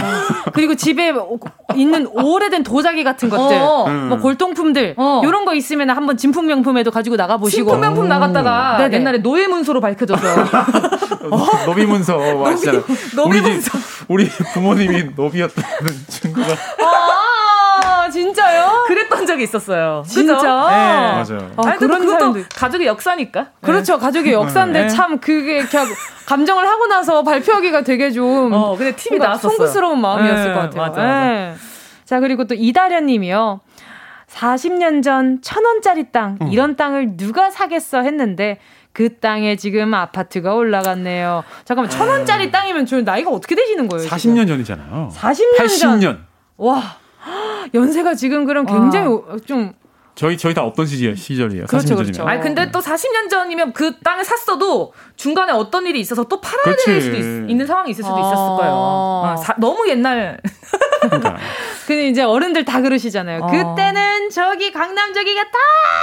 [0.55, 1.39] 그리고 집에 오-
[1.75, 3.85] 있는 오래된 도자기 같은 것들, 어.
[3.89, 4.09] 음.
[4.09, 5.21] 뭐 골동품들 어.
[5.27, 7.69] 이런 거 있으면 한번 진품 명품에도 가지고 나가 보시고.
[7.69, 8.97] 진품명품 나갔다가 네네.
[8.97, 10.27] 옛날에 노예 문서로 밝혀져서
[11.67, 12.83] 노비 문서 아시잖아요.
[13.15, 13.79] 노비 우리 문서.
[14.09, 17.26] 우리 부모님이 노비였다는 친구가 아
[18.21, 18.85] 진짜요?
[18.87, 20.03] 그랬던 적이 있었어요.
[20.07, 20.35] 진짜?
[20.35, 20.41] 네.
[20.43, 21.53] 맞아요.
[21.57, 23.47] 아, 아니, 그런 그것도 사람도 있- 가족의 역사니까.
[23.61, 23.99] 그렇죠.
[23.99, 24.89] 가족의 역사인데 네.
[24.89, 25.91] 참 그게 이렇게 하고
[26.27, 29.51] 감정을 하고 나서 발표하기가 되게 좀 어, 근데 뭔가 나왔었어요.
[29.57, 30.81] 송구스러운 마음이었을 네, 것 같아요.
[30.83, 31.25] 맞아, 맞아.
[31.27, 31.55] 네.
[32.05, 33.61] 자, 그리고 또 이다련 님이요.
[34.29, 36.49] 40년 전 천원짜리 땅, 음.
[36.49, 38.59] 이런 땅을 누가 사겠어 했는데,
[38.93, 41.45] 그 땅에 지금 아파트가 올라갔네요.
[41.65, 44.03] 잠깐만, 천원짜리 땅이면 저 나이가 어떻게 되시는 거예요?
[44.09, 44.17] 지금?
[44.35, 45.11] 40년 전이잖아요.
[45.15, 46.01] 40년 전.
[46.01, 46.19] 80년.
[46.57, 46.83] 와.
[47.75, 49.73] 연세가 지금 그럼 굉장히 좀
[50.17, 51.67] 저희 저희 다 없던 시절, 시절이에요.
[51.67, 52.25] 그렇죠, 40년 그렇죠.
[52.27, 56.85] 아니 근데 또 40년 전이면 그 땅을 샀어도 중간에 어떤 일이 있어서 또 팔아야 그렇지.
[56.87, 58.21] 될 수도 있, 는 상황이 있을 수도 아.
[58.21, 58.73] 있었을 거예요.
[58.73, 60.41] 어, 사- 너무 옛날.
[61.03, 61.37] 그러니까.
[61.87, 63.43] 근데 이제 어른들 다 그러시잖아요.
[63.43, 63.47] 어.
[63.47, 65.51] 그때는 저기 강남 저기가 다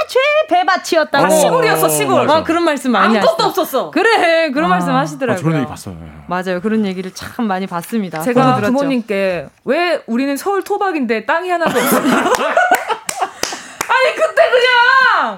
[0.07, 1.27] 최배밭이었다고.
[1.27, 2.29] 다 시골이었어, 시골.
[2.29, 3.47] 아, 그런 말씀 많이 아무것도 하시더라고요.
[3.49, 3.91] 없었어.
[3.91, 5.41] 그래, 그런 말씀 아, 하시더라고요.
[5.43, 5.97] 저런 얘기 봤어요.
[6.27, 6.61] 맞아요.
[6.61, 8.21] 그런 얘기를 참 많이 봤습니다.
[8.21, 8.57] 제가.
[8.61, 11.97] 부모님께 왜 우리는 서울 토박인데 땅이 하나도 없어?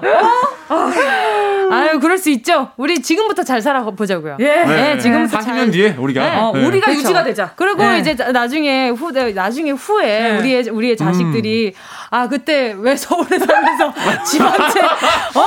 [0.68, 0.90] 어?
[1.72, 2.70] 아유, 그럴 수 있죠.
[2.76, 4.36] 우리 지금부터 잘 살아보자고요.
[4.40, 4.64] 예.
[4.64, 6.36] 네, 지금부터 40년 뒤에 우리가 네.
[6.38, 7.00] 어, 우리가 그렇죠.
[7.00, 7.52] 유지가 되자.
[7.56, 7.98] 그리고 네.
[7.98, 10.38] 이제 나중에 후 나중에 후에 네.
[10.38, 11.80] 우리의 우리의 자식들이 음.
[12.10, 13.92] 아 그때 왜 서울에 살면서
[14.24, 15.44] 집한테 어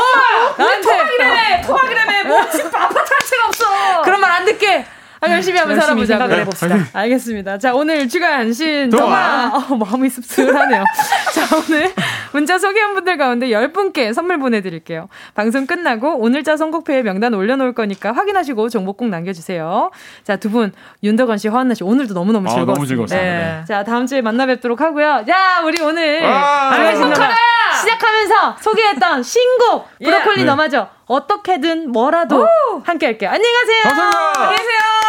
[0.57, 4.01] 나한테 토박이래매 토박이래매 뭐집 아파트 한 채가 없어.
[4.03, 4.85] 그런 말 안 듣게.
[5.21, 6.13] 아, 열심히 한번 살아보자.
[6.13, 6.75] 생각을 해봅시다.
[6.75, 6.83] 네.
[6.93, 7.57] 알겠습니다.
[7.57, 9.51] 자, 오늘 주간 신 동화.
[9.53, 10.83] 어, 마음이 씁쓸하네요.
[11.33, 11.93] 자, 오늘
[12.31, 15.09] 문자 소개한 분들 가운데 10분께 선물 보내드릴게요.
[15.35, 19.91] 방송 끝나고 오늘자 선곡표에 명단 올려놓을 거니까 확인하시고 정보 꼭 남겨주세요.
[20.23, 20.71] 자, 두 분,
[21.03, 22.71] 윤덕원 씨, 허한나 씨, 오늘도 너무너무 즐거웠습니다.
[22.71, 23.27] 아, 너무 즐거웠습니다.
[23.27, 23.59] 네.
[23.59, 23.65] 네.
[23.65, 25.25] 자, 다음 주에 만나 뵙도록 하고요.
[25.27, 27.35] 자, 우리 오늘 알려진다
[27.81, 30.05] 시작하면서 소개했던 신곡 예.
[30.05, 30.45] 브로콜리 예.
[30.45, 32.47] 너마저 어떻게든 뭐라도
[32.85, 33.29] 함께 할게요.
[33.31, 33.83] 안녕히 가세요.
[33.83, 34.41] 감사합니다.
[34.41, 35.08] 안녕히 계세요.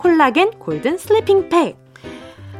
[0.00, 1.76] 콜라겐 골든 슬리핑 팩,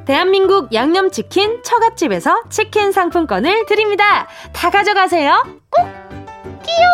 [0.04, 4.28] 대한민국 양념치킨 처갓집에서 치킨 상품권을 드립니다.
[4.52, 5.42] 다 가져가세요.
[5.70, 5.86] 꼭!
[6.62, 6.90] 끼용!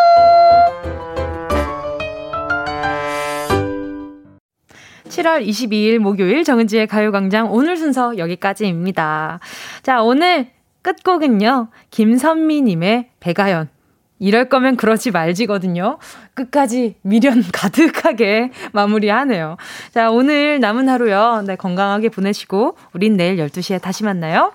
[5.09, 9.41] 7월 22일 목요일 정은지의 가요광장 오늘 순서 여기까지입니다.
[9.83, 10.51] 자, 오늘
[10.83, 11.71] 끝곡은요.
[11.91, 13.76] 김선미님의 배가연.
[14.19, 15.99] 이럴 거면 그러지 말지거든요.
[16.35, 19.57] 끝까지 미련 가득하게 마무리하네요.
[19.93, 21.43] 자, 오늘 남은 하루요.
[21.47, 24.53] 네, 건강하게 보내시고, 우린 내일 12시에 다시 만나요.